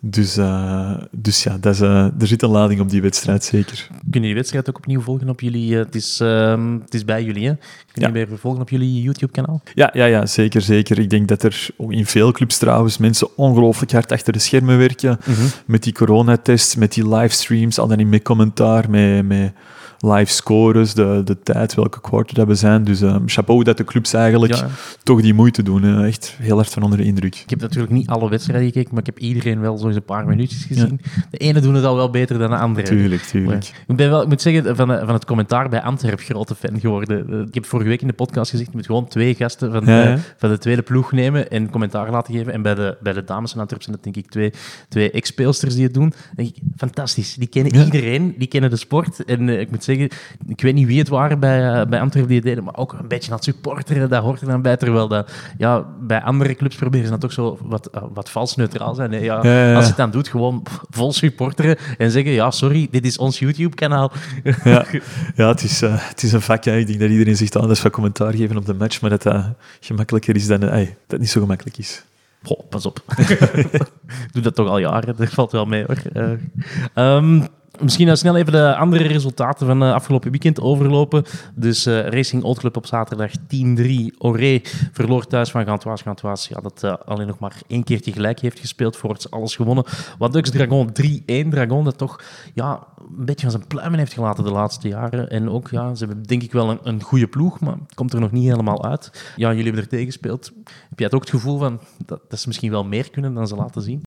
[0.00, 3.86] Dus, uh, dus ja, dat is, uh, er zit een lading op die wedstrijd, zeker.
[3.90, 5.70] Kunnen jullie wedstrijd ook opnieuw volgen op jullie...
[5.70, 7.54] Uh, het, is, ehm, het is bij jullie, hè?
[7.92, 9.62] Kunnen jullie weer volgen op jullie YouTube-kanaal?
[9.74, 10.98] Ja, ja, ja, zeker, zeker.
[10.98, 15.18] Ik denk dat er in veel clubs trouwens mensen ongelooflijk hard achter de schermen werken.
[15.24, 15.48] Mm -hmm.
[15.66, 19.26] Met die coronatests, met die livestreams, al dan niet met commentaar, met...
[19.26, 19.52] met
[20.00, 22.84] live scores, de, de tijd, welke quarter dat we zijn.
[22.84, 24.68] Dus uh, chapeau dat de clubs eigenlijk ja.
[25.02, 25.84] toch die moeite doen.
[25.84, 27.36] Uh, echt heel hard van onder de indruk.
[27.36, 30.04] Ik heb natuurlijk niet alle wedstrijden gekeken, maar ik heb iedereen wel zo eens een
[30.04, 31.00] paar minuutjes gezien.
[31.02, 31.22] Ja.
[31.30, 32.86] De ene doen het al wel beter dan de andere.
[32.86, 33.70] Tuurlijk, tuurlijk.
[33.72, 36.80] Maar ik, ben wel, ik moet zeggen, van, van het commentaar bij Antwerp grote fan
[36.80, 37.46] geworden.
[37.46, 40.02] Ik heb vorige week in de podcast gezegd, je moet gewoon twee gasten van, ja,
[40.02, 42.52] de, van de tweede ploeg nemen en commentaar laten geven.
[42.52, 44.52] En bij de, bij de dames van Antwerp zijn dat denk ik twee,
[44.88, 46.12] twee ex-speelsters die het doen.
[46.34, 47.34] denk ik, fantastisch.
[47.34, 49.24] Die kennen iedereen, die kennen de sport.
[49.24, 49.95] En uh, ik moet zeggen,
[50.46, 52.92] ik weet niet wie het waren bij, uh, bij Antwerpen die het deden, maar ook
[52.92, 54.76] een beetje aan het supporteren, dat hoort er dan bij.
[54.76, 58.56] Terwijl dat, ja, bij andere clubs proberen ze dan toch zo wat, uh, wat vals
[58.56, 59.12] neutraal zijn.
[59.12, 59.18] Hè?
[59.18, 59.74] Ja, ja, ja.
[59.74, 63.38] Als je het dan doet, gewoon vol supporteren en zeggen, ja, sorry, dit is ons
[63.38, 64.12] YouTube-kanaal.
[64.64, 64.84] Ja,
[65.36, 66.64] ja het, is, uh, het is een vak.
[66.64, 69.44] Ik denk dat iedereen zich anders van commentaar geven op de match, maar dat dat
[69.80, 70.70] gemakkelijker is dan dat
[71.06, 72.04] het niet zo gemakkelijk is.
[72.42, 73.04] Goh, pas op.
[74.32, 76.02] Doe dat toch al jaren, dat valt wel mee hoor.
[76.94, 77.46] Um,
[77.80, 81.24] Misschien nou snel even de andere resultaten van uh, afgelopen weekend overlopen.
[81.54, 83.36] Dus uh, Racing Old Club op zaterdag 10-3.
[84.18, 84.60] Oré
[84.92, 86.02] verloor thuis van Gantoise.
[86.02, 89.56] Gantoise ja, dat uh, alleen nog maar één keertje gelijk heeft gespeeld voor het alles
[89.56, 89.84] gewonnen.
[90.18, 91.48] Wat Dux Dragon 3-1.
[91.48, 92.20] Dragon dat toch
[92.54, 95.30] ja, een beetje van zijn pluimen heeft gelaten de laatste jaren.
[95.30, 98.12] En ook, ja, ze hebben denk ik wel een, een goede ploeg, maar het komt
[98.12, 99.32] er nog niet helemaal uit.
[99.36, 100.52] Ja, jullie hebben er tegen gespeeld.
[100.64, 103.48] Heb jij het ook het gevoel van dat, dat ze misschien wel meer kunnen dan
[103.48, 104.05] ze laten zien?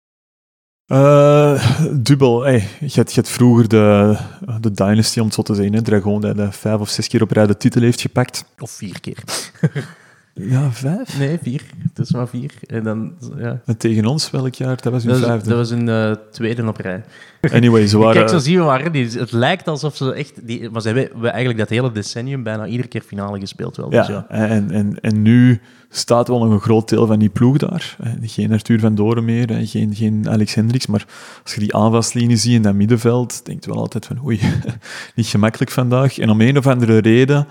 [0.89, 2.41] Uh, dubbel.
[2.43, 4.17] Hey, je, had, vroeger de,
[4.59, 5.73] de Dynasty, om het zo te zeggen.
[5.73, 5.81] Hè?
[5.81, 8.45] Dragon, die de vijf of zes keer op rij de titel heeft gepakt.
[8.59, 9.23] Of vier keer.
[10.39, 11.17] ja, vijf?
[11.17, 11.61] Nee, vier.
[11.87, 12.51] Het is maar vier.
[12.67, 13.61] En, dan, ja.
[13.65, 14.81] en tegen ons, welk jaar?
[14.81, 15.49] Dat was hun dat vijfde.
[15.49, 17.03] Dat was een uh, tweede op rij.
[17.51, 18.13] Anyway, ze waren...
[18.13, 18.91] Kijk, zo zien we waren.
[18.91, 20.47] Die, het lijkt alsof ze echt...
[20.47, 23.77] Die, maar ze hebben eigenlijk dat hele decennium bijna iedere keer finale gespeeld.
[23.77, 24.25] Wel, ja, dus ja.
[24.29, 27.97] En, en, en nu staat wel nog een groot deel van die ploeg daar.
[28.21, 30.87] Geen Arthur van Doren meer, geen, geen Alex Hendricks.
[30.87, 31.05] Maar
[31.43, 34.39] als je die aanvalslinie ziet in dat middenveld, denk je wel altijd van oei,
[35.15, 36.17] niet gemakkelijk vandaag.
[36.17, 37.47] En om een of andere reden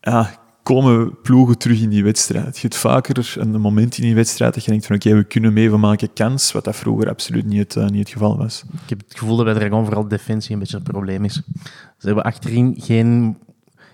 [0.00, 0.30] ja,
[0.66, 2.54] komen ploegen terug in die wedstrijd.
[2.54, 5.24] Je hebt vaker een moment in die wedstrijd dat je denkt van oké, okay, we
[5.26, 8.36] kunnen mee, we maken kans, wat dat vroeger absoluut niet het, uh, niet het geval
[8.36, 8.64] was.
[8.82, 11.42] Ik heb het gevoel dat bij Dragon vooral defensie een beetje een probleem is.
[11.98, 13.36] Ze hebben achterin geen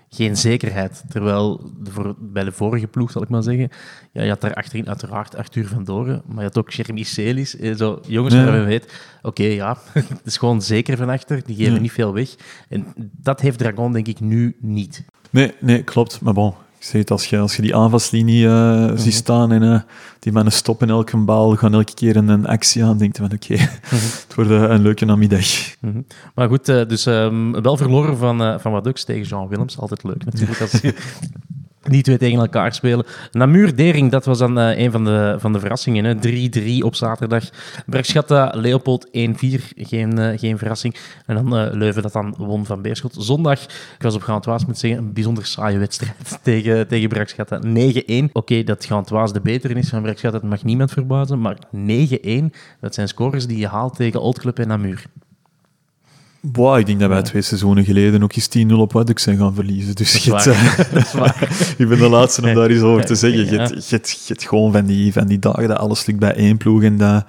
[0.09, 1.03] geen zekerheid.
[1.09, 3.69] Terwijl de voor, bij de vorige ploeg, zal ik maar zeggen,
[4.11, 7.57] ja, je had daar achterin uiteraard Arthur van Doren, maar je had ook Jeremy Celis.
[7.57, 8.83] Eh, zo, jongens waarvan je weet,
[9.17, 11.79] oké, okay, ja, het is gewoon zeker van achter, die geven Ja.
[11.79, 12.35] niet veel weg.
[12.69, 15.05] En dat heeft Dragon denk ik nu niet.
[15.29, 16.21] Nee, nee, klopt.
[16.21, 19.63] Maar bon, ik zeg het, als je, als je die aanvalslinie eh ziet staan en
[19.63, 19.79] eh,
[20.19, 23.31] die mannen stoppen elke bal, gaan elke keer een, een actie aan, denk je van
[23.33, 23.53] oké,
[24.27, 25.45] het wordt eh, een leuke namiddag.
[25.79, 26.01] Mhm.
[26.35, 29.79] Maar goed, dus ehm, wel verloren van, van Wadux tegen Jean Willems.
[29.79, 30.93] Altijd leuk natuurlijk als je
[31.83, 33.05] die twee tegen elkaar spelen.
[33.31, 36.05] Namur Dering, dat was dan eh, een van de, van de verrassingen.
[36.05, 36.15] hè.
[36.79, 37.49] 3-3 op zaterdag.
[37.85, 39.11] Bergschatta, Leopold 1-4,
[39.75, 40.95] geen, eh, geen verrassing.
[41.25, 43.15] En dan eh, Leuven dat dan won van Beerschot.
[43.17, 47.61] Zondag, ik was op Gantoise moet zeggen, een bijzonder saaie wedstrijd tegen, tegen Bergschatta.
[47.61, 48.31] 9-1.
[48.33, 51.41] Oké, dat Gantoise de betere is van Bergschatta, dat mag niemand verbazen.
[51.41, 55.05] Maar 9-1, dat zijn scores die je haalt tegen Old Club en Namur.
[56.45, 59.53] Boah, ik denk dat wij twee seizoenen geleden ook eens 10-0 op Waduk zijn gaan
[59.53, 59.95] verliezen.
[59.95, 60.79] Dus Dat eh,
[61.77, 63.45] ik ben de laatste om daar iets over te zeggen.
[63.45, 66.83] Je hebt, gewoon van die, van die dagen dat alles lukt bij één ploeg.
[66.83, 67.25] En, dat,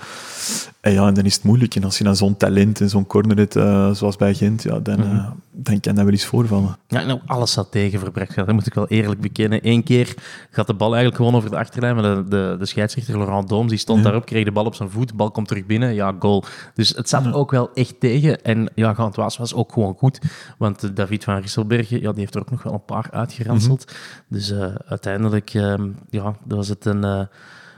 [0.84, 1.74] en, ja, en dan is het moeilijk.
[1.74, 4.78] En als je dan zo'n talent en zo'n corner hebt, eh, zoals bij Gent, ja,
[4.80, 5.16] dan, Mhm.
[5.16, 6.76] eh, dan kan dat wel eens voorvallen.
[6.88, 9.58] Ja, nou, alles zat tegen voor dat moet ik wel eerlijk bekennen.
[9.62, 10.14] Eén keer
[10.50, 13.68] gaat de bal eigenlijk gewoon over de achterlijn, maar de, de, de scheidsrechter Laurent Dooms
[13.68, 14.04] die stond Ja.
[14.04, 16.44] daarop, kreeg de bal op zijn voet, de bal komt terug binnen, ja, goal.
[16.74, 18.42] Dus het zat ook wel echt tegen.
[18.42, 20.18] En ja, Gantoise was ook gewoon goed,
[20.58, 23.92] want eh, David van Risselbergen, ja, die heeft er ook nog wel een paar uitgeranseld.
[24.28, 27.28] Dus eh, uiteindelijk ehm, ja, was het een...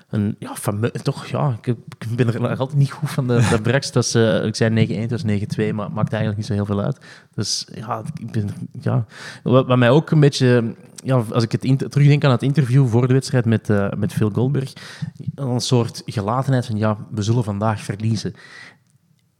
[0.08, 0.54] een ja,
[1.02, 1.66] toch, ja, ik,
[1.98, 3.92] ik ben er altijd niet goed van de, de Brex.
[3.92, 5.26] Dat is, eh, ik zei 9-1, het was 9-2,
[5.74, 6.98] maar het maakt eigenlijk niet zo heel veel uit.
[7.34, 9.04] Dus ja, ik ben, ja.
[9.42, 13.06] Wat, wat mij ook een beetje, ja, als ik het terugdenk aan het interview voor
[13.06, 14.72] de wedstrijd met, eh, met Phil Goldberg,
[15.34, 18.34] een soort gelatenheid van, ja, we zullen vandaag verliezen.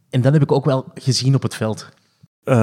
[0.09, 1.89] En dat heb ik ook wel gezien op het veld.
[2.43, 2.55] Eh,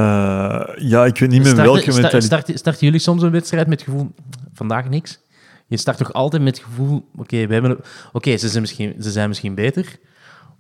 [0.77, 2.25] ja, ik weet niet meer welke mentaliteit...
[2.25, 4.11] starten- starten jullie soms een wedstrijd met het gevoel,
[4.53, 5.21] vandaag niks?
[5.67, 7.79] Je start toch altijd met het gevoel, oké, we hebben,
[8.13, 9.99] oké, ze, zijn misschien, ze zijn misschien beter,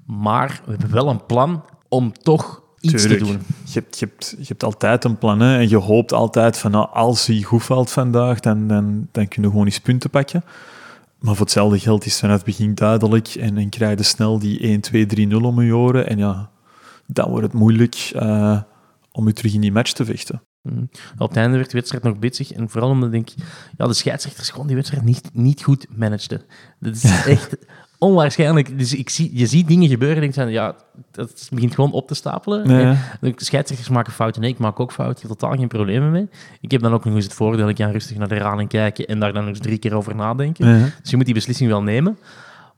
[0.06, 3.24] maar we hebben wel een plan om toch iets Tuurlijk.
[3.24, 3.40] te doen.
[3.64, 6.70] Je hebt, je, hebt, je hebt altijd een plan hè, en je hoopt altijd van
[6.70, 10.44] nou, als hij goed valt vandaag, dan, dan, dan kun je gewoon eens punten pakken.
[11.18, 14.60] Maar voor hetzelfde geld is vanaf het begin duidelijk en, en krijg je snel die
[14.60, 16.08] 1, 2, 3, 0 om je oren.
[16.08, 16.50] En ja,
[17.06, 18.60] dan wordt het moeilijk eh,
[19.12, 20.42] om je terug in die match te vechten.
[20.64, 20.84] Mhm.
[21.18, 22.52] Op het einde werd de wedstrijd nog bitsig.
[22.52, 26.42] En vooral omdat ik denk, ja, de scheidsrechters gewoon die wedstrijd niet, niet goed manageden.
[26.78, 27.56] Dat is echt
[27.98, 28.78] onwaarschijnlijk.
[28.78, 30.76] Dus ik zie, je ziet dingen gebeuren en denkt van, ja,
[31.10, 32.68] dat begint gewoon op te stapelen.
[32.68, 32.90] Ja.
[33.20, 34.40] En de scheidsrechters maken fouten.
[34.40, 35.22] Nee, ik maak ook fouten.
[35.22, 36.28] Ik heb totaal geen problemen mee.
[36.60, 39.06] Ik heb dan ook nog eens het voordeel, ik kan rustig naar de herhaling kijken
[39.06, 40.68] en daar dan nog eens drie keer over nadenken.
[40.68, 40.88] Ja.
[41.00, 42.18] Dus je moet die beslissing wel nemen.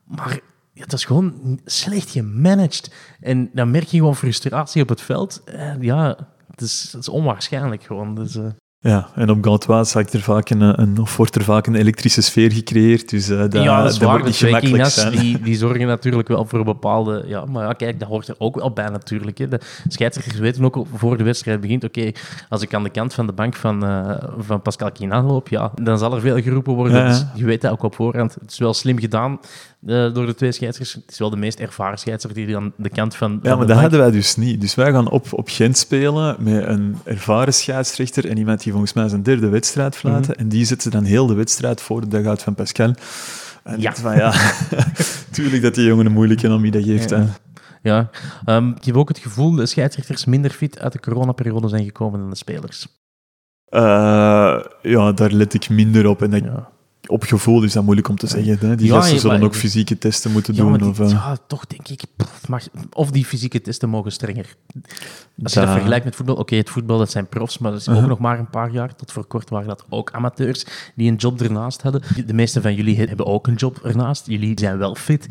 [0.05, 0.41] Maar
[0.73, 2.95] ja, het is gewoon slecht gemanaged.
[3.21, 5.43] En dan merk je gewoon frustratie op het veld.
[5.81, 6.17] Ja,
[6.57, 8.15] het is, het is onwaarschijnlijk gewoon.
[8.15, 8.45] Dus, eh,
[8.79, 11.75] Ja, en op Gantois zag ik er vaak een, een, of wordt er vaak een
[11.75, 13.11] elektrische sfeer gecreëerd.
[13.11, 14.09] Dus eh dat, ja, dat is waar.
[14.09, 15.17] wordt niet gemakkelijk Kina's, zijn.
[15.19, 17.25] die, die zorgen natuurlijk wel voor bepaalde...
[17.27, 19.39] Ja, maar ja, kijk, dat hoort er ook wel bij natuurlijk.
[19.39, 19.49] Hè.
[19.49, 22.11] De scheidsrechters weten ook voor de wedstrijd begint, oké,
[22.49, 25.73] als ik aan de kant van de bank van, eh, van Pascal Quina loop, ja,
[25.83, 26.97] dan zal er veel geroepen worden.
[26.97, 27.09] Ja.
[27.09, 28.35] Dus je weet dat ook op voorhand.
[28.41, 29.39] Het is wel slim gedaan
[29.87, 31.03] eh, door de twee scheidsrechters.
[31.05, 33.79] Het is wel de meest ervaren scheidsrechter die aan de kant van, Ja, maar dat
[33.79, 34.61] hadden wij dus niet.
[34.61, 38.93] Dus wij gaan op, op Gent spelen met een ervaren scheidsrechter en iemand die volgens
[38.93, 40.31] mij zijn derde wedstrijd fluiten.
[40.31, 40.41] Mhm.
[40.41, 42.95] En die zet ze dan heel de wedstrijd voor de dugout van Pascal.
[43.63, 43.95] En Ja.
[43.95, 44.33] van ja,
[45.33, 47.11] tuurlijk dat die jongen een moeilijke om wie dat geeft.
[47.11, 47.19] Ja.
[47.19, 47.25] hè.
[47.83, 48.11] Ja,
[48.45, 51.85] Ehm, ik heb ook het gevoel dat de scheidsrechters minder fit uit de coronaperiode zijn
[51.85, 52.87] gekomen dan de spelers.
[53.67, 56.23] Eh, ja, daar let ik minder op.
[56.23, 56.69] En dat, Ja.
[57.07, 58.59] Op gevoel is dat moeilijk om te zeggen.
[58.69, 58.77] Hè.
[58.77, 60.79] Die Ja, gasten zullen maar- ook fysieke testen moeten Ja, doen.
[60.79, 64.57] die- of, eh, ja, toch denk ik, pff, mag, of die fysieke testen mogen strenger.
[65.43, 67.81] Als je dat Da- vergelijkt met voetbal, oké, het voetbal dat zijn profs, maar dat
[67.81, 68.09] is ook Uh-huh.
[68.11, 68.95] nog maar een paar jaar.
[68.97, 72.03] Tot voor kort waren dat ook amateurs die een job ernaast hadden.
[72.27, 74.27] De meeste van jullie hebben ook een job ernaast.
[74.27, 75.27] Jullie zijn wel fit.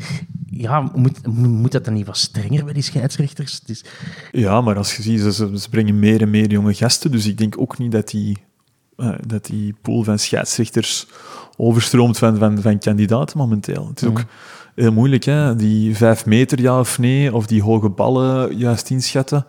[0.50, 3.52] Ja, moet, moet dat dan niet wat strenger bij die scheidsrechters?
[3.54, 3.84] Het is,
[4.32, 7.10] Ja, maar als je ziet, ze ze brengen meer en meer jonge gasten.
[7.10, 8.36] Dus ik denk ook niet dat die,
[8.96, 11.06] eh, dat die pool van scheidsrechters
[11.56, 13.88] overstroomt van, van, van kandidaten momenteel.
[13.88, 14.26] Het is ook Mhm.
[14.74, 15.56] heel moeilijk, hè?
[15.56, 19.46] die vijf meter ja of nee, of die hoge ballen juist inschatten.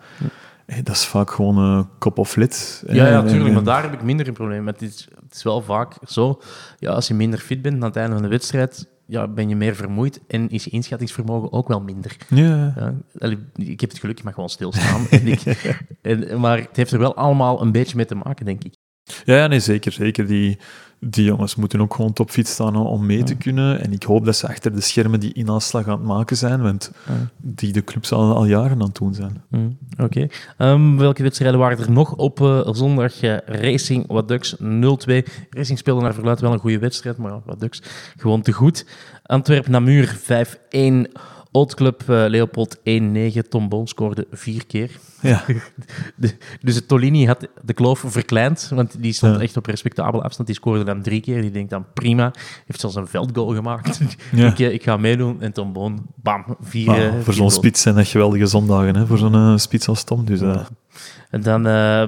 [0.66, 2.82] Eh, dat is vaak gewoon een kop of lid.
[2.86, 4.80] ja, ja, En- tuurlijk, en- maar daar heb ik minder een probleem met.
[4.80, 6.40] Het is, het is wel vaak zo,
[6.78, 9.56] ja, als je minder fit bent aan het einde van de wedstrijd, ja, ben je
[9.56, 12.16] meer vermoeid en is je inschattingsvermogen ook wel minder.
[12.28, 15.06] Ja, Ja, ik heb het geluk, ik mag gewoon stilstaan.
[15.10, 15.42] en ik,
[16.02, 18.74] en, maar het heeft er wel allemaal een beetje mee te maken, denk ik.
[19.24, 19.92] Ja, ja, nee, zeker.
[19.92, 20.26] zeker.
[20.26, 20.58] Die,
[21.00, 23.80] die jongens moeten ook gewoon topfit staan om- mee te kunnen.
[23.80, 26.92] En ik hoop dat ze achter de schermen die inhaalslag aan het maken zijn, want
[27.36, 29.42] die de clubs al, al jaren aan het doen zijn.
[29.50, 30.26] Mm, Oké.
[30.56, 33.20] Ehm, welke wedstrijden waren er nog op eh, zondag?
[33.46, 34.62] Racing Waddux 0-2.
[35.50, 37.82] Racing speelde naar verluid wel een goede wedstrijd, maar ja, Waddux
[38.16, 38.86] gewoon te goed.
[39.22, 41.12] Antwerp Namur 5-1.
[41.52, 42.82] Old Club eh, Leopold 1-9.
[43.48, 44.90] Tom Boon scoorde vier keer.
[45.20, 45.44] Ja.
[46.16, 49.40] De- dus het Tolini had de kloof verkleind, want die stond Ja.
[49.40, 50.48] echt op respectabele afstand.
[50.48, 51.40] Die scoorde dan drie keer.
[51.42, 52.32] Die denkt dan prima.
[52.66, 54.00] Heeft zelfs een veldgoal gemaakt.
[54.32, 54.46] Ja.
[54.50, 55.42] ik, eh, ik ga meedoen.
[55.42, 56.86] En Tom Boon, bam, vier.
[56.86, 59.06] Maar eh, voor vier zo'n spits zijn dat geweldige zondagen, hè?
[59.06, 60.24] voor zo'n spits als Tom.
[60.24, 60.40] Dus,
[61.30, 61.62] En dan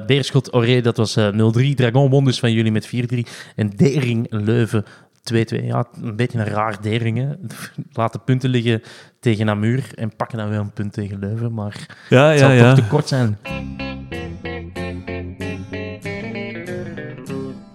[0.06, 1.74] Beerschot Oré, dat was eh 0-3.
[1.74, 3.18] Dragon won dus van jullie met 4-3.
[3.56, 4.84] En Dering Leuven
[5.22, 5.64] 2-2.
[5.64, 7.18] Ja, een beetje een raar Dering.
[7.18, 7.28] Hè.
[8.00, 8.82] Laten punten liggen
[9.20, 11.54] tegen Namur en pakken dan weer een punt tegen Leuven.
[11.54, 12.74] Maar ja, het ja, zal ja.
[12.74, 13.38] toch te kort zijn.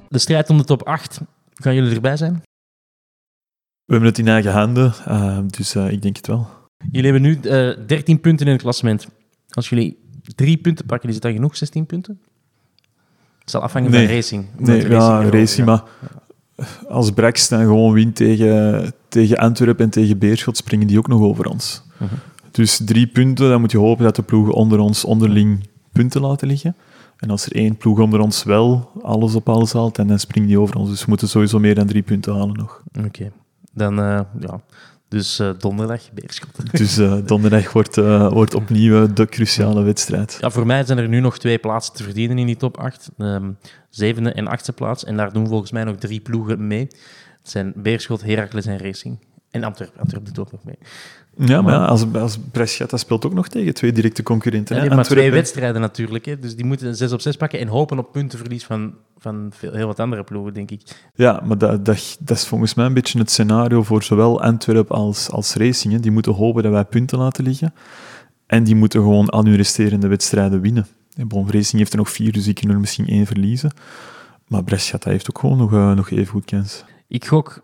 [0.07, 1.21] De strijd om de top 8.
[1.53, 2.41] Gaan jullie erbij zijn?
[3.85, 6.47] We hebben het in eigen handen, eh, dus eh, ik denk het wel.
[6.91, 9.07] Jullie hebben nu eh 13 punten in het klassement.
[9.49, 9.99] Als jullie
[10.35, 11.57] drie punten pakken, is het dan genoeg?
[11.57, 12.21] 16 punten?
[13.39, 14.05] Het zal afhangen Nee.
[14.05, 14.47] van Racing.
[14.57, 15.83] Nee, Want ja, Racing, maar
[16.89, 21.21] als Brax dan gewoon wint tegen, tegen Antwerpen en tegen Beerschot, springen die ook nog
[21.21, 21.83] over ons.
[22.51, 26.47] Dus drie punten, dan moet je hopen dat de ploegen onder ons onderling punten laten
[26.47, 26.75] liggen.
[27.17, 30.49] En als er één ploeg onder ons wel alles op alles haalt, en dan springen
[30.49, 30.89] die over ons.
[30.89, 32.81] Dus we moeten sowieso meer dan drie punten halen nog.
[33.05, 33.31] Oké.
[33.73, 34.61] Dan, eh, ja.
[35.15, 36.77] Dus eh, donderdag, Beerschot.
[36.77, 40.37] Dus eh, donderdag wordt, eh, wordt opnieuw de cruciale wedstrijd.
[40.41, 43.09] Ja, voor mij zijn er nu nog twee plaatsen te verdienen in die top 8.
[43.17, 43.51] Ehm,
[43.89, 45.03] zevende en achtste plaats.
[45.03, 46.87] En daar doen volgens mij nog drie ploegen mee.
[47.39, 49.19] Het zijn Beerschot, Heracles en Racing.
[49.51, 49.99] En Antwerpen.
[49.99, 50.77] Antwerpen doet ook nog mee.
[51.37, 54.75] Ja, maar Maar- ja, als, als Brescia speelt ook nog tegen twee directe concurrenten.
[54.75, 56.25] Ja, die maar twee wedstrijden natuurlijk.
[56.25, 56.39] Hè.
[56.39, 59.87] Dus die moeten 6 op 6 pakken en hopen op puntenverlies van, van veel, heel
[59.87, 60.81] wat andere ploegen, denk ik.
[61.15, 64.95] Ja, maar dat, dat, dat is volgens mij een beetje het scenario voor zowel Antwerpen
[64.95, 65.93] als, als Racing.
[65.93, 65.99] hè.
[65.99, 67.73] Die moeten hopen dat wij punten laten liggen.
[68.47, 70.87] En die moeten gewoon aan hun resterende wedstrijden winnen.
[71.15, 73.71] En Bon, Racing heeft er nog vier, dus die kunnen er misschien één verliezen.
[74.47, 76.83] Maar Brescia dat heeft ook gewoon nog, eh, nog even goed kans.
[77.07, 77.61] Ik gok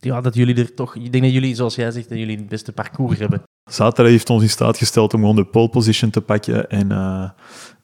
[0.00, 0.94] ja, dat jullie er toch...
[0.94, 3.42] Ik denk dat jullie, zoals jij zegt, dat jullie het beste parcours hebben.
[3.70, 6.70] Zaterdag heeft ons in staat gesteld om gewoon de pole position te pakken.
[6.70, 7.30] En, uh,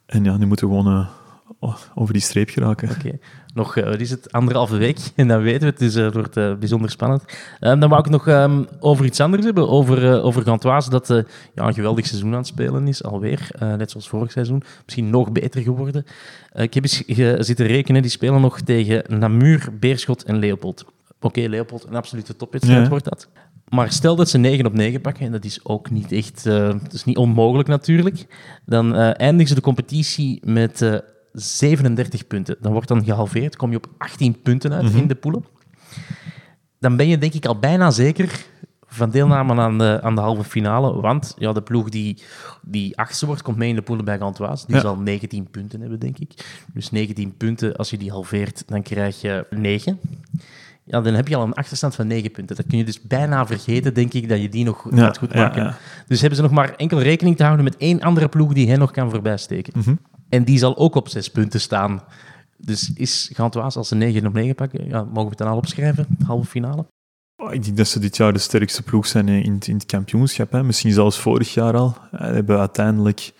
[0.05, 1.07] en ja, nu moeten we gewoon
[1.61, 2.89] uh, over die streep geraken.
[2.89, 2.99] Oké.
[2.99, 3.19] Okay.
[3.53, 4.99] Nog, uh, wat is het, anderhalve week.
[5.15, 7.23] En dan weten we het, dus het wordt bijzonder spannend.
[7.59, 9.69] dan wou ik nog um, over iets anders hebben.
[9.69, 11.07] Over, over Gantoise, dat
[11.53, 13.49] ja, een geweldig seizoen aan het spelen is, alweer.
[13.59, 14.63] net zoals vorig seizoen.
[14.85, 16.05] Misschien nog beter geworden.
[16.53, 17.03] ik heb eens
[17.47, 20.85] zitten rekenen, die spelen nog tegen Namur, Beerschot en Leopold.
[21.27, 22.89] Oké, okay, Leopold, een absolute topwedstrijd ja.
[22.89, 23.29] wordt dat.
[23.69, 26.67] Maar stel dat ze 9 op 9 pakken, en dat is ook niet echt, uh,
[26.67, 28.25] dat is niet onmogelijk natuurlijk,
[28.65, 30.97] dan uh, eindigen ze de competitie met uh,
[31.31, 32.55] 37 punten.
[32.61, 34.99] Dan wordt dan gehalveerd, kom je op 18 punten uit mm -hmm.
[34.99, 35.45] in de poelen.
[36.79, 38.45] Dan ben je denk ik al bijna zeker
[38.85, 42.21] van deelname aan de, aan de halve finale, want ja, de ploeg die,
[42.61, 44.65] die achtste wordt, komt mee in de poelen bij Gantoise.
[44.65, 44.81] Die ja.
[44.81, 46.63] zal 19 punten hebben, denk ik.
[46.73, 49.99] Dus 19 punten, als je die halveert, dan krijg je 9
[50.87, 52.55] ja, dan heb je al een achterstand van 9 punten.
[52.55, 55.33] Dat kun je dus bijna vergeten, denk ik, dat je die nog ja, gaat goed
[55.33, 55.61] maken.
[55.61, 55.77] Ja, ja.
[56.07, 58.79] Dus hebben ze nog maar enkel rekening te houden met één andere ploeg die hen
[58.79, 59.73] nog kan voorbijsteken.
[59.75, 59.99] Mm -hmm.
[60.29, 62.01] En die zal ook op 6 punten staan.
[62.57, 65.57] Dus is Gantoise, als ze 9 op 9 pakken, ja, mogen we het dan al
[65.57, 66.85] opschrijven, halve finale?
[67.35, 70.51] Oh, ik denk dat ze dit jaar de sterkste ploeg zijn in, in het kampioenschap.
[70.51, 70.63] Hè.
[70.63, 71.95] Misschien zelfs vorig jaar al.
[72.11, 73.33] Ze hebben uiteindelijk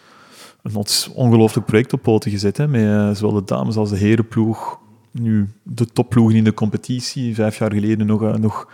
[0.62, 2.58] een ongelooflijk project op poten gezet.
[2.58, 4.80] Hè, met uh, zowel de dames als de herenploeg
[5.20, 7.36] nu de topploegen in de competitie.
[7.36, 8.68] Vijf jaar geleden nog, uh, nog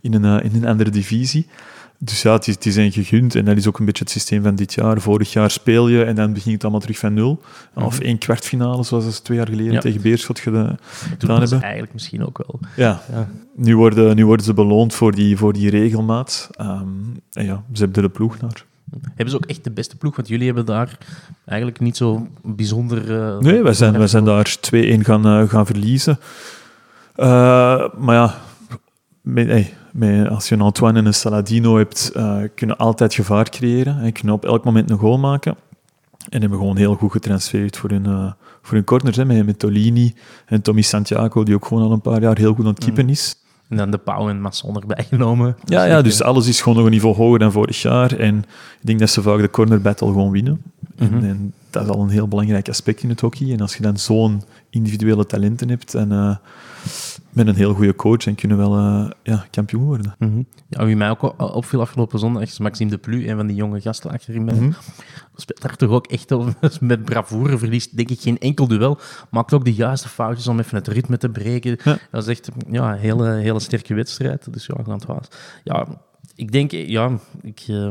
[0.00, 1.46] in, een, uh, in een andere divisie.
[2.02, 3.34] Dus ja, het is, een gegund.
[3.34, 5.00] En dat is ook een beetje het systeem van dit jaar.
[5.00, 7.42] Vorig jaar speel je en dan begint het allemaal terug van nul.
[7.72, 7.84] -hmm.
[7.84, 9.80] Of één kwartfinale, zoals ze twee jaar geleden ja.
[9.80, 10.78] tegen Beerschot gedaan
[11.18, 11.62] hebben.
[11.62, 12.60] eigenlijk misschien ook wel.
[12.76, 13.28] Ja, ja.
[13.56, 16.50] Nu, worden, nu worden ze beloond voor die, voor die regelmaat.
[16.60, 18.64] Um, en ja, ze hebben er de ploeg naar.
[18.90, 20.16] Hebben ze ook echt de beste ploeg?
[20.16, 20.98] Want jullie hebben daar
[21.44, 23.10] eigenlijk niet zo bijzonder...
[23.10, 26.18] Uh, nee, wij zijn, wij zijn daar 2-1 gaan, uh, gaan verliezen.
[27.16, 28.34] Uh, maar ja,
[29.20, 32.12] met, hey, met, als je een Antoine en een Saladino hebt,
[32.54, 34.00] kunnen altijd gevaar creëren.
[34.00, 35.56] En kunnen op elk moment een goal maken.
[36.28, 39.16] En hebben gewoon heel goed getransfereerd voor hun, voor hun corners.
[39.16, 40.14] Hè, met, met Tolini
[40.46, 43.04] en Tommy Santiago, die ook gewoon al een paar jaar heel goed aan het keepen
[43.04, 43.10] mm.
[43.10, 43.39] is.
[43.70, 45.56] En dan de Pauw en Masson erbij genomen.
[45.64, 48.12] Ja, ja, dus alles is gewoon nog een niveau hoger dan vorig jaar.
[48.12, 48.38] En
[48.80, 50.62] ik denk dat ze vaak de corner battle gewoon winnen.
[50.98, 51.18] Mm -hmm.
[51.18, 53.52] en, en, dat is al een heel belangrijk aspect in het hockey.
[53.52, 56.36] En als je dan zo'n individuele talenten hebt en uh,
[57.32, 60.14] met een heel goede coach, en kunnen wel uh, ja, kampioen worden.
[60.18, 60.46] Mm -hmm.
[60.68, 63.80] Ja, wie mij ook opviel afgelopen zondag is Maxime de Plu, een van die jonge
[63.80, 64.54] gasten achterin mij.
[64.54, 64.74] Mm -hmm.
[65.34, 66.34] Speelt daar toch ook echt
[66.80, 68.98] met bravoure, verliest denk ik geen enkel duel,
[69.30, 71.78] maakt ook de juiste foutjes om even het ritme te breken.
[71.84, 71.98] Ja.
[72.10, 74.52] Dat is echt ja, een hele, hele sterke wedstrijd.
[74.52, 75.28] Dus ja, het was.
[75.64, 75.86] Ja,
[76.40, 77.10] ik denk, ja
[77.42, 77.88] ik, uh,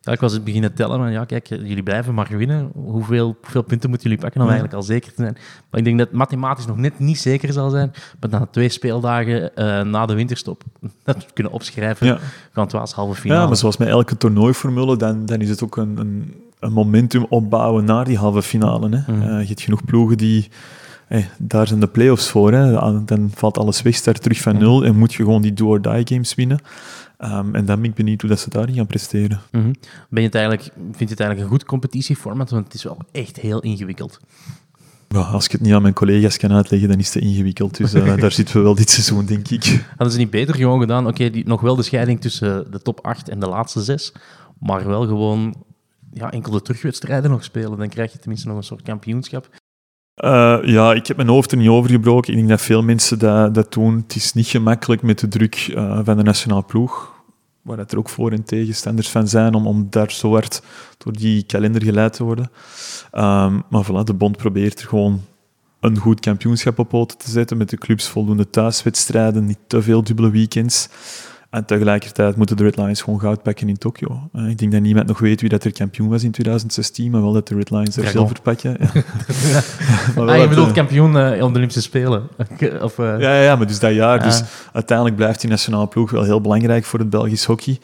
[0.00, 2.70] ja, ik was het beginnen tellen, maar ja, kijk, jullie blijven maar winnen.
[2.74, 4.52] Hoeveel, hoeveel punten moeten jullie pakken om ja.
[4.52, 5.36] eigenlijk al zeker te zijn?
[5.70, 8.68] Maar ik denk dat het mathematisch nog net niet zeker zal zijn, maar na twee
[8.68, 10.62] speeldagen uh, na de winterstop
[11.04, 12.18] dat we kunnen opschrijven, ja.
[12.52, 13.40] gaan het was halve finale.
[13.40, 17.26] Ja, maar zoals met elke toernooiformule, dan, dan is het ook een, een, een momentum
[17.28, 18.88] opbouwen naar die halve finale.
[18.88, 19.12] Hè.
[19.12, 19.22] Mm.
[19.22, 20.48] Uh, je hebt genoeg ploegen die...
[21.12, 22.52] Hey, daar zijn de play-offs voor.
[22.52, 23.04] Hè.
[23.04, 26.34] Dan valt alles weg, start terug van nul en moet je gewoon die do-or-die games
[26.34, 26.58] winnen.
[27.18, 29.40] Um, en dan ben ik benieuwd hoe dat ze daarin gaan presteren.
[29.50, 29.74] Mm -hmm.
[30.08, 32.50] ben je het eigenlijk, vind je het eigenlijk een goed competitieformat?
[32.50, 34.20] Want het is wel echt heel ingewikkeld.
[35.08, 37.76] Ja, als ik het niet aan mijn collega's kan uitleggen, dan is het ingewikkeld.
[37.76, 39.84] Dus uh, daar zitten we wel dit seizoen, denk ik.
[39.88, 41.06] Hadden ze niet beter gewoon gedaan?
[41.06, 44.12] Oké, okay, nog wel de scheiding tussen de top 8 en de laatste 6,
[44.58, 45.54] maar wel gewoon
[46.12, 47.78] ja, enkel de terugwedstrijden nog spelen.
[47.78, 49.48] Dan krijg je tenminste nog een soort kampioenschap.
[50.16, 52.32] Uh, ja, ik heb mijn hoofd er niet over gebroken.
[52.32, 53.96] Ik denk dat veel mensen dat, dat doen.
[53.96, 57.12] Het is niet gemakkelijk met de druk uh, van de nationale ploeg
[57.62, 60.62] waar er ook voor- en tegenstanders van zijn, om, om daar zo hard
[60.98, 62.50] door die kalender geleid te worden.
[63.12, 65.20] Um, maar voilà, de bond probeert er gewoon
[65.80, 70.02] een goed kampioenschap op poten te zetten, met de clubs voldoende thuiswedstrijden, niet te veel
[70.02, 70.88] dubbele weekends.
[71.52, 74.30] En tegelijkertijd moeten de Red Lions gewoon goud pakken in Tokio.
[74.32, 77.22] Uh, ik denk dat niemand nog weet wie dat er kampioen was in 2016, maar
[77.22, 78.76] wel dat de Red Lions er zilver pakken.
[78.80, 78.86] Ja.
[80.16, 82.28] maar ah, je bedoelt uh, kampioen uh, de Olympische Spelen?
[82.86, 84.22] of, ja, ja, ja, maar dus dat jaar.
[84.22, 87.80] Dus uiteindelijk blijft die nationale ploeg wel heel belangrijk voor het Belgisch hockey.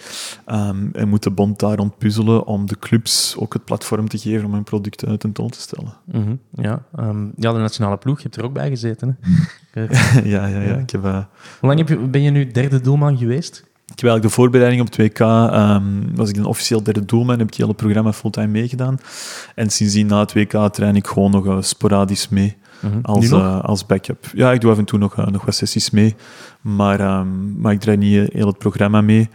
[0.46, 4.46] Um, en moet de bond daar ontpuzzelen om de clubs ook het platform te geven
[4.46, 5.92] om hun producten tentoon te stellen.
[6.04, 6.40] Mm -hmm.
[6.64, 9.18] ja, um, ja, de nationale ploeg, je hebt er ook bij gezeten.
[9.20, 9.31] Hè?
[10.34, 10.76] ja, ja, ja.
[10.76, 11.24] Ik heb, Hoe
[11.60, 13.66] lang heb je, ben je nu derde doelman geweest?
[13.92, 15.20] Ik heb eigenlijk de voorbereiding op 2K,
[15.54, 18.98] um, was ik een officieel derde doelman, heb ik het hele programma fulltime meegedaan.
[19.54, 22.56] En sindsdien na het WK train ik gewoon nog uh, sporadisch mee.
[22.80, 23.00] Mm -hmm.
[23.02, 24.30] als, uh, als backup.
[24.34, 26.14] Ja, ik doe af en toe nog, uh, nog wat sessies mee,
[26.60, 29.28] maar, um, maar ik draai niet heel het programma mee.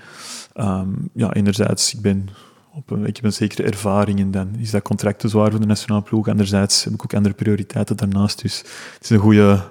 [0.56, 2.30] Um, ja, enerzijds, ik ben
[2.74, 5.60] op een, ik heb een zekere ervaring en dan is dat contract te zwaar voor
[5.60, 6.28] de nationale ploeg.
[6.28, 8.42] Anderzijds heb ik ook andere prioriteiten daarnaast.
[8.42, 8.58] Dus
[8.94, 9.64] het is een goede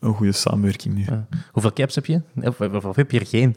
[0.00, 1.04] een goede samenwerking nu.
[1.08, 1.26] Ja.
[1.52, 2.20] Hoeveel caps heb je?
[2.42, 3.56] Of, of- of heb je er geen?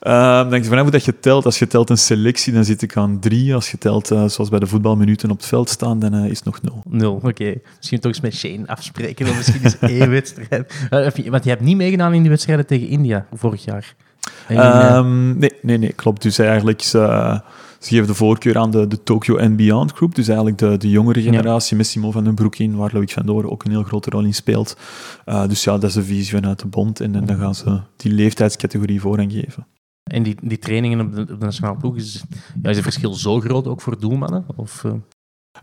[0.00, 1.44] Ehm denk je vanaf hoe dat je telt.
[1.44, 3.54] Als je telt een selectie, dan zit ik aan drie.
[3.54, 6.36] Als je telt, eh, zoals bij de voetbalminuten op het veld staan, dan eh, is
[6.36, 6.82] het nog nul.
[6.88, 7.54] Nul, oké.
[7.76, 10.74] Misschien toch eens met Shane afspreken of misschien eens één wedstrijd.
[10.90, 13.94] Eh, Want je hebt niet meegedaan in die wedstrijden tegen India vorig jaar.
[14.48, 16.22] Eh, Ehm, nee, nee, nee, klopt.
[16.22, 17.40] Dus eigenlijk, ze,
[17.82, 20.14] ze geven de voorkeur aan de, de Tokyo and Beyond groep.
[20.14, 23.26] Dus eigenlijk de, de jongere generatie, met Simon van den Broek in, waar Loïc van
[23.26, 24.76] Doren ook een heel grote rol in speelt.
[25.24, 27.00] Eh, dus ja, dat is een visie vanuit de bond.
[27.00, 29.66] En, en dan gaan ze die leeftijdscategorie voorrang geven.
[30.02, 32.24] En die, die trainingen op de, op de nationale ploeg, is,
[32.62, 34.44] ja, is het verschil zo groot ook voor doelmannen?
[34.56, 34.92] Of, eh,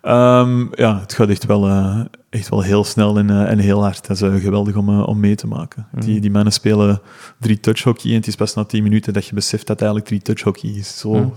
[0.01, 4.07] Ehm, ja, het gaat echt wel, eh, echt wel heel snel en, en heel hard.
[4.07, 5.87] Dat is geweldig om, om mee te maken.
[5.91, 6.05] Mhm.
[6.05, 7.01] Die, die mannen spelen
[7.39, 10.07] drie touchhockey en het is pas na tien minuten dat je beseft dat het eigenlijk
[10.07, 10.97] drie touchhockey is.
[10.97, 11.29] Zo, Mhm.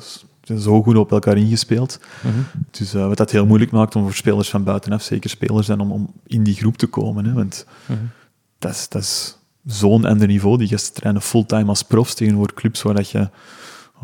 [0.58, 2.00] Zo goed op elkaar ingespeeld.
[2.22, 2.34] mhm.
[2.70, 5.80] Dus eh, wat dat heel moeilijk maakt om voor spelers van buitenaf, zeker spelers zijn,
[5.80, 7.24] om, om in die groep te komen.
[7.24, 7.98] Hè, want Mhm.
[8.58, 10.58] dat is, dat is zo'n ander niveau.
[10.58, 13.28] Die gasten trainen fulltime als profs tegenover clubs waar dat je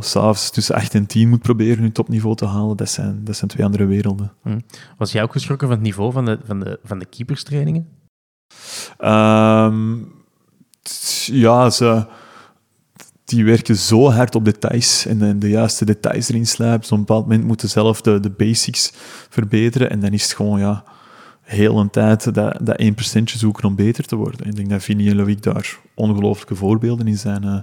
[0.00, 2.76] s'avonds tussen 8 en 10 moet proberen je topniveau te halen.
[2.76, 4.32] Dat zijn, dat zijn twee andere werelden.
[4.98, 7.88] Was jij ook geschrokken van het niveau van de, van de, van de keeperstrainingen?
[8.98, 9.96] Ehm,
[11.26, 12.06] ja, ze,
[13.28, 16.80] die werken zo hard op details en de, de juiste details erin slijpen.
[16.80, 18.92] Dus op een bepaald moment moeten ze zelf de, de basics
[19.28, 19.90] verbeteren.
[19.90, 20.84] En dan is het gewoon ja,
[21.42, 24.46] heel een tijd dat, dat 1% zoeken om beter te worden.
[24.46, 27.44] Ik denk dat Vinnie en Loïc daar ongelooflijke voorbeelden in zijn.
[27.44, 27.58] eh.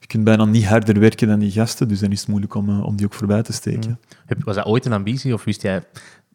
[0.00, 2.68] je kunt bijna niet harder werken dan die gasten, dus dan is het moeilijk om,
[2.68, 3.98] eh, om die ook voorbij te steken.
[4.26, 5.82] Heb- Was dat ooit een ambitie of wist jij,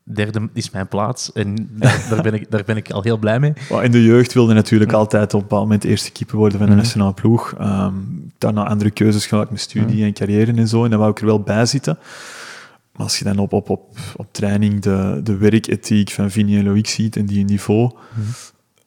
[0.04, 3.40] derde is mijn plaats en daar, daar ben ik, daar ben ik al heel blij
[3.40, 3.54] mee?
[3.82, 6.74] In de jeugd wilde natuurlijk altijd op een bepaald moment eerste keeper worden van de
[6.74, 6.82] Mhm.
[6.82, 7.54] nationale ploeg.
[7.60, 7.94] Ehm,
[8.38, 10.84] daarna andere keuzes gemaakt met studie en carrière en zo.
[10.84, 11.98] En dan wou ik er wel bij zitten.
[12.92, 16.64] Maar als je dan op, op, op, op training de, de werkethiek van Vinnie en
[16.64, 17.92] Loïc ziet en die niveau,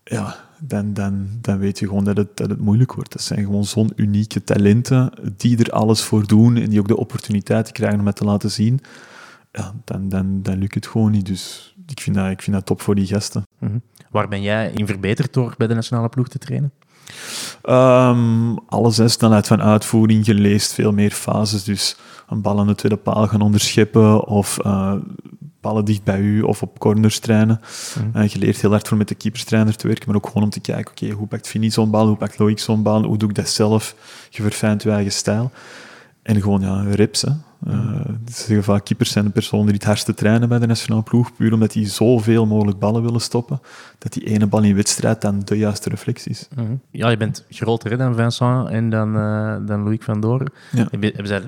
[0.04, 3.12] ja, dan, dan, dan weet je gewoon dat het, dat het moeilijk wordt.
[3.12, 6.96] Dat zijn gewoon zo'n unieke talenten die er alles voor doen en die ook de
[6.96, 8.80] opportuniteit krijgen om het te laten zien.
[9.52, 11.26] Ja, dan, dan, dan lukt het gewoon niet.
[11.26, 13.46] Dus ik vind dat, ik vind dat top voor die gasten.
[13.58, 13.78] Mhm.
[14.10, 16.72] Waar ben jij in verbeterd door bij de nationale ploeg te trainen?
[17.62, 21.64] Ehm alle zes snelheid van uitvoering, geleest veel meer fases.
[21.64, 21.96] Dus
[22.28, 24.94] een bal aan de tweede paal gaan onderscheppen of eh,
[25.60, 27.60] ballen dicht bij u of op corners trainen.
[27.98, 28.22] Mhm.
[28.22, 30.50] Eh, je leert heel hard voor met de keeperstrainer te werken, maar ook gewoon om
[30.50, 33.28] te kijken, oké, hoe pakt Vinnie zo'n bal, hoe pakt Loïc zo'n bal, hoe doe
[33.28, 33.94] ik dat zelf?
[34.30, 35.50] Je verfijnt je eigen stijl.
[36.22, 37.30] En gewoon, ja, reps, hè.
[38.26, 41.34] Ze zeggen vaak, keepers zijn de personen die het hardste trainen bij de nationale ploeg,
[41.36, 43.60] puur omdat die zoveel mogelijk ballen willen stoppen,
[43.98, 46.48] dat die ene bal in wedstrijd dan de juiste reflex is.
[46.56, 46.74] Mhm.
[46.90, 50.52] Ja, je bent groter dan Vincent en dan, eh, dan Loïc van Doren.
[50.72, 50.88] Ja.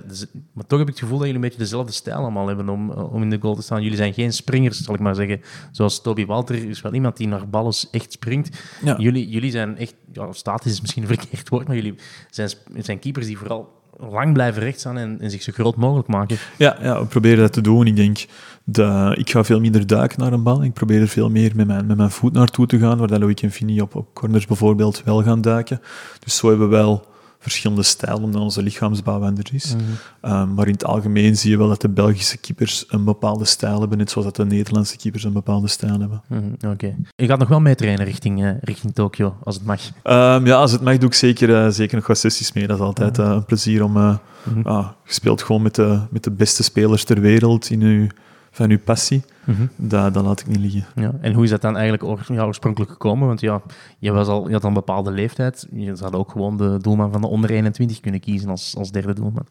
[0.06, 2.68] Dus- maar toch heb ik het gevoel dat jullie een beetje dezelfde stijl allemaal hebben
[2.68, 3.82] om, eh, om in de goal te staan.
[3.82, 5.40] Jullie zijn geen springers, zal ik maar zeggen.
[5.72, 8.62] Zoals Toby Walter is wel iemand die naar ballen echt springt.
[8.84, 8.94] Ja.
[8.98, 11.94] Jullie, jullie zijn echt, ja, statisch is misschien een verkeerd woord, maar jullie
[12.30, 16.36] zijn, zijn keepers die vooral lang blijven rechtstaan en, en zich zo groot mogelijk maken.
[16.58, 17.86] Ja, ja, we proberen dat te doen.
[17.86, 18.26] Ik denk,
[18.64, 20.64] de, ik ga veel minder duiken naar een bal.
[20.64, 23.20] Ik probeer er veel meer met mijn, met mijn voet naartoe te gaan, waar dat
[23.20, 25.80] Loïc en Fini op, op corners bijvoorbeeld wel gaan duiken.
[26.24, 27.12] Dus zo hebben we wel
[27.44, 29.74] verschillende stijlen, omdat onze lichaamsbouw anders is.
[30.22, 33.80] Um, maar in het algemeen zie je wel dat de Belgische keepers een bepaalde stijl
[33.80, 36.22] hebben, net zoals dat de Nederlandse keepers een bepaalde stijl hebben.
[36.28, 36.96] Mhm, Oké.
[37.16, 39.80] Je gaat nog wel mee trainen richting, eh, richting Tokio, als het mag.
[39.86, 42.66] Um, ja, als het mag, doe ik zeker, eh, zeker nog wat sessies mee.
[42.66, 43.92] Dat is altijd eh, een plezier om...
[43.92, 44.60] Mhm.
[44.62, 48.06] ah, je speelt gewoon met de, met de beste spelers ter wereld in uw,
[48.54, 49.22] van uw passie.
[49.44, 49.66] Mhm.
[49.76, 50.84] Dat, dat laat ik niet liggen.
[50.94, 53.26] Ja, en hoe is dat dan eigenlijk ja, oorspronkelijk gekomen?
[53.26, 53.62] Want ja,
[53.98, 55.66] je, was al, je had al een bepaalde leeftijd.
[55.72, 59.14] Je zou ook gewoon de doelman van de onder 21 kunnen kiezen als, als derde
[59.14, 59.46] doelman.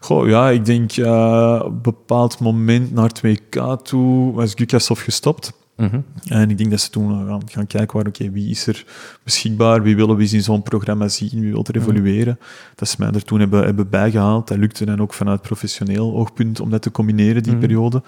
[0.00, 5.52] Goh, ja, ik denk eh, op een bepaald moment naar 2K toe was Gukasov gestopt.
[5.76, 6.00] Mhm.
[6.28, 8.84] En ik denk dat ze toen gaan, gaan kijken waar, oké, wie is er
[9.22, 12.38] beschikbaar, wie willen we in zo'n programma zien, wie wil er evolueren.
[12.74, 14.48] Dat ze mij er toen hebben, hebben bijgehaald.
[14.48, 17.60] Dat lukte dan ook vanuit professioneel oogpunt om dat te combineren, die Mhm.
[17.60, 18.02] periode.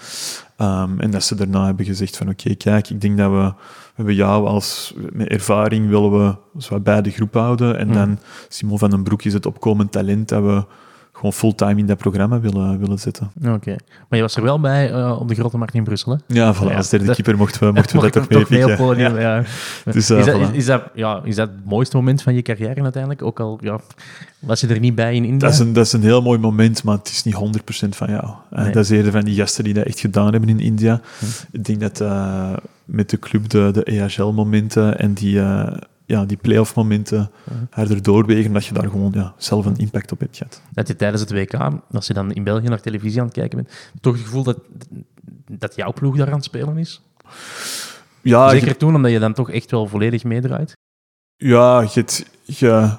[0.57, 3.53] Ehm, en dat ze daarna hebben gezegd van, oké, kijk, ik denk dat we, we
[3.95, 7.79] hebben jou als, met ervaring willen we zo bij de groep houden.
[7.79, 7.97] En Mhm.
[7.97, 10.65] dan Simon van den Broek is het opkomend talent dat we
[11.17, 13.31] gewoon fulltime in dat programma willen, willen zetten.
[13.47, 13.71] Oké.
[14.09, 16.35] Maar je was er wel bij eh, op de Grote Markt in Brussel, hè?
[16.35, 18.67] Ja, voilà, Ja, als derde keeper mochten we, mochten we dat toch mee mee op
[18.67, 18.77] pikken.
[18.87, 19.37] podium, Ja.
[19.37, 19.45] ja.
[19.93, 20.41] Dus, eh, is, dat, voilà.
[20.41, 23.23] is, is dat, ja, is dat het mooiste moment van je carrière uiteindelijk?
[23.23, 23.81] Ook al ja,
[24.39, 25.39] was je er niet bij in India?
[25.39, 28.09] Dat is, een, dat is een heel mooi moment, maar het is niet 100% van
[28.11, 28.25] jou.
[28.51, 28.73] Eh, Nee.
[28.73, 31.01] Dat is eerder van die gasten die dat echt gedaan hebben in India.
[31.19, 31.25] Hm.
[31.51, 32.05] Ik denk dat
[32.85, 35.41] met de club de, de EHL-momenten en die,
[36.07, 37.53] ja, die play-off-momenten Hm.
[37.71, 40.63] harder doorwegen, dat je daar gewoon ja, zelf een impact op hebt gehad.
[40.73, 41.55] Dat je tijdens het WK,
[41.91, 44.59] als je dan in België naar televisie aan het kijken bent, toch het gevoel dat,
[45.51, 47.03] dat jouw ploeg daar aan het spelen is?
[48.21, 50.73] Ja, Zeker toen, omdat je dan toch echt wel volledig meedraait.
[51.37, 52.05] Ja, je,
[52.45, 52.97] je,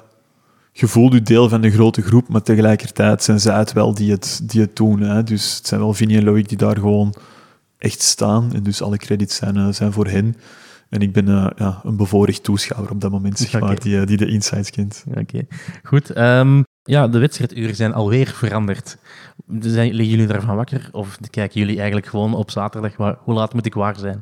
[0.72, 4.12] je voelt je deel van de grote groep, maar tegelijkertijd zijn zij het wel die
[4.12, 5.02] het, die het doen.
[5.02, 5.24] Hè.
[5.24, 7.14] Dus het zijn wel Vinnie en Loïc die daar gewoon
[7.78, 8.54] echt staan.
[8.54, 10.36] En dus alle credits zijn, eh, zijn voor hen.
[10.90, 14.08] En ik ben eh, ja, een bevoorrecht toeschouwer op dat moment, zeg maar, die, eh,
[14.08, 15.04] die de insights kent.
[15.16, 15.46] Oké,
[15.84, 16.10] goed.
[16.10, 18.98] Ehm, ja, de wedstrijduren zijn alweer veranderd.
[19.60, 20.90] Zijn, liggen jullie daarvan wakker?
[20.92, 24.22] Of kijken jullie eigenlijk gewoon op zaterdag, hoe laat moet ik waar zijn?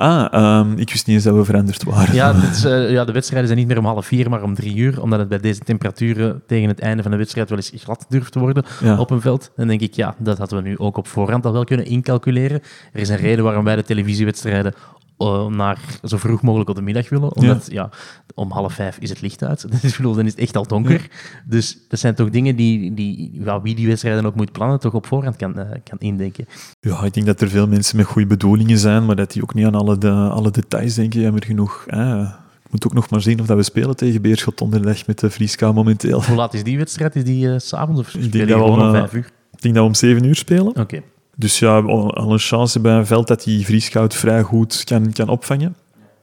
[0.00, 2.14] Ah, ehm, ik wist niet eens dat we veranderd waren.
[2.14, 4.76] Ja, is, eh, ja, de wedstrijden zijn niet meer om half vier, maar om drie
[4.76, 5.02] uur.
[5.02, 8.32] Omdat het bij deze temperaturen tegen het einde van de wedstrijd wel eens glad durft
[8.32, 8.98] te worden Ja.
[8.98, 9.52] op een veld.
[9.56, 12.60] Dan denk ik, ja, dat hadden we nu ook op voorhand al wel kunnen incalculeren.
[12.92, 14.74] Er is een reden waarom wij de televisiewedstrijden
[15.20, 17.36] eh, naar zo vroeg mogelijk op de middag willen.
[17.36, 17.88] Omdat, ja,
[18.34, 19.66] om half vijf is het licht uit.
[19.80, 21.08] Dus ik bedoel, dan is het echt al donker.
[21.44, 24.94] Dus dat zijn toch dingen die, die ja, wie die wedstrijden ook moet plannen, toch
[24.94, 26.46] op voorhand kan, eh, kan indenken.
[26.80, 29.54] Ja, ik denk dat er veel mensen met goede bedoelingen zijn, maar dat die ook
[29.54, 31.20] niet aan alle, de, alle details denken.
[31.20, 31.84] Jammer genoeg.
[31.86, 32.22] hè.
[32.70, 35.30] Ik moet ook nog maar zien of dat we spelen tegen Beerschot donderdag met de
[35.30, 36.24] Vrieska momenteel.
[36.24, 37.16] Hoe laat is die wedstrijd?
[37.16, 39.30] Is die eh, s s'avonds of denk spelen dat die we om eh, vijf uur?
[39.52, 40.76] Ik denk dat we om 7 uur spelen.
[40.76, 41.02] Oké.
[41.40, 45.28] Dus ja, al een chance bij een veld dat die vriesgoud vrij goed kan, kan
[45.28, 45.76] opvangen.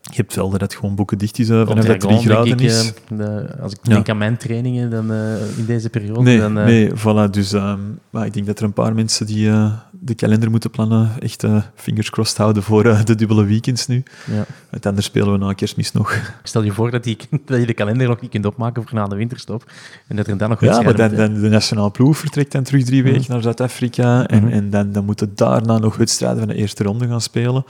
[0.09, 2.31] Je hebt velden dat gewoon boeken dicht is, eh, vanaf dat het 3 Tergon, denk
[2.47, 2.93] graden ik, is.
[3.09, 3.93] eh, de- als ik Ja.
[3.93, 6.57] denk aan mijn trainingen dan, eh, in deze periode, Nee, dan...
[6.57, 7.29] eh, nee, voilà.
[7.31, 7.79] Dus ehm,
[8.09, 9.51] maar ik denk dat er een paar mensen die
[9.99, 11.43] de kalender moeten plannen, echt
[11.75, 14.03] fingers crossed houden voor de dubbele weekends nu.
[14.31, 14.45] ja.
[14.69, 16.13] Het anders spelen we na kerstmis nog.
[16.15, 18.93] Ik stel je voor dat, die, dat je de kalender nog niet kunt opmaken voor
[18.93, 19.71] na de winterstop.
[20.07, 22.83] En dat er dan nog Ja, maar dan, dan de nationale ploeg vertrekt dan terug
[22.83, 23.31] drie weken Mhm.
[23.31, 24.27] naar Zuid-Afrika.
[24.27, 24.51] En, Mhm.
[24.53, 27.65] en dan, dan moeten daarna nog wedstrijden van de eerste ronde gaan spelen.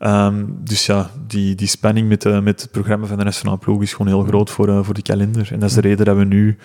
[0.00, 3.82] Ehm, dus ja, die, die spanning met, eh, met het programma van de nationale ploeg
[3.82, 5.52] is gewoon heel groot voor, eh, voor de kalender.
[5.52, 6.58] En dat is de reden dat we nu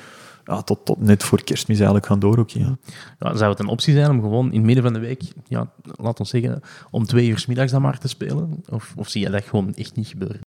[0.45, 2.59] ja, tot, tot net voor kerstmis eigenlijk gaan doorrokken.
[2.59, 2.77] Ja.
[3.19, 5.71] Ja, zou het een optie zijn om gewoon in het midden van de week, ja,
[5.81, 6.61] laat ons zeggen,
[6.91, 8.63] om twee uur 's middags dan maar te spelen?
[8.69, 10.39] Of, of zie je dat gewoon echt niet gebeuren?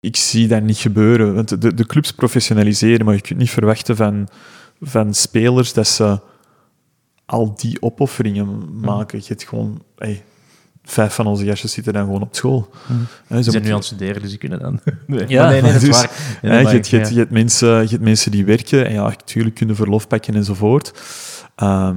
[0.00, 1.34] Ik zie dat niet gebeuren.
[1.34, 4.28] Want de, de clubs professionaliseren, maar je kunt niet verwachten van,
[4.80, 6.20] van spelers dat ze
[7.24, 9.18] al die opofferingen maken.
[9.18, 9.82] Je hebt gewoon...
[9.96, 10.24] hey,
[10.84, 12.70] vijf van onze gastjes zitten dan gewoon op school.
[12.86, 12.98] Mhm.
[13.26, 14.80] Hè, Ze zijn nu aan het studeren, dus die kunnen dan...
[15.06, 16.10] Nee, Ja, nee, nee, dat is dus, waar.
[16.42, 17.14] Dat je, je, hebt- ja.
[17.14, 20.92] je hebt mensen, je hebt mensen die werken en ja, natuurlijk kunnen verlof pakken enzovoort.
[21.56, 21.96] Ehm,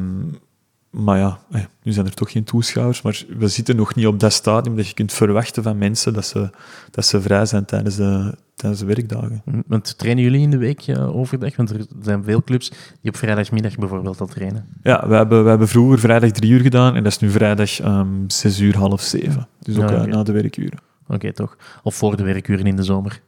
[0.90, 1.40] maar ja,
[1.84, 4.88] nu zijn er toch geen toeschouwers, maar we zitten nog niet op dat stadium dat
[4.88, 6.50] je kunt verwachten van mensen dat ze,
[6.92, 9.42] dat ze vrij zijn tijdens de, tijdens de werkdagen.
[9.46, 9.62] Mhm.
[9.68, 11.56] Want trainen jullie in de week eh, overdag?
[11.56, 12.72] Want er zijn veel clubs
[13.02, 14.66] die op vrijdagmiddag bijvoorbeeld al trainen.
[14.84, 17.80] Ja, we hebben, we hebben vroeger vrijdag drie uur gedaan en dat is nu vrijdag
[17.80, 19.48] ehm zes uur, half zeven.
[19.60, 20.80] Dus ook Ja, eh, na de werkuren.
[21.08, 21.58] Oké, toch?
[21.84, 23.22] Of voor de werkuren in de zomer.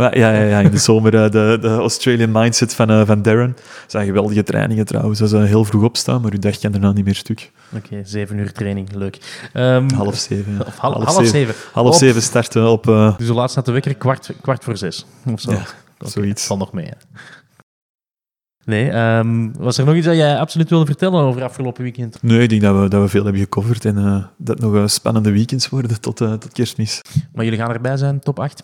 [0.00, 3.52] Ja, ja, ja, in de zomer eh, de, de Australian mindset van, eh, van Darren.
[3.56, 5.18] Dat zijn geweldige trainingen trouwens.
[5.18, 7.50] Dat is heel vroeg opstaan, maar uw dag kan daarna niet meer stuk.
[7.76, 9.18] Oké, zeven uur training, leuk.
[9.52, 10.52] Ehm, Half zeven.
[10.52, 10.64] ja.
[10.66, 11.54] Of half, half zeven.
[11.72, 12.88] Half Op- zeven starten op...
[12.88, 15.06] eh, Dus de laatste staat de wekker kwart, kwart voor zes.
[15.32, 15.50] Of zo.
[15.50, 15.62] Ja,
[15.98, 16.46] zoiets.
[16.46, 16.86] Valt nog mee.
[16.86, 16.92] hè.
[18.70, 22.22] Nee, ehm, was er nog iets dat jij absoluut wilde vertellen over afgelopen weekend?
[22.22, 24.74] nee, ik denk dat we, dat we veel hebben gecoverd en eh, dat het nog
[24.74, 27.00] eh, spannende weekends worden tot, eh, tot kerstmis.
[27.32, 28.62] Maar jullie gaan erbij zijn, top 8?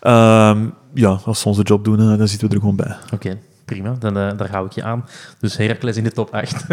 [0.00, 2.96] Ehm, ja, als we onze job doen, dan zitten we er gewoon bij.
[3.12, 3.96] Oké, prima.
[3.98, 5.04] Dan, eh, daar hou ik je aan.
[5.38, 6.66] Dus Heracles in de top 8.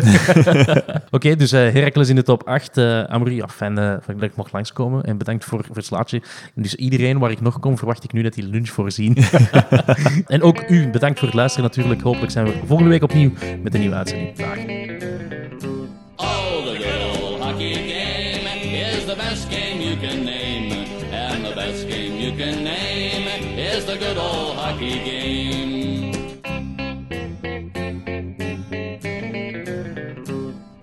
[1.11, 2.77] Oké, dus eh Heracles in de top 8.
[2.77, 5.03] eh Amory, ja, fijn eh, dat ik mocht langskomen.
[5.03, 6.21] En bedankt voor, voor het slaatje.
[6.55, 9.17] En dus iedereen waar ik nog kom, verwacht ik nu dat die lunch voorzien.
[10.27, 12.01] en ook u, bedankt voor het luisteren natuurlijk.
[12.01, 13.31] Hopelijk zijn we volgende week opnieuw
[13.63, 14.37] met een nieuwe uitzending.
[14.37, 14.92] Dag.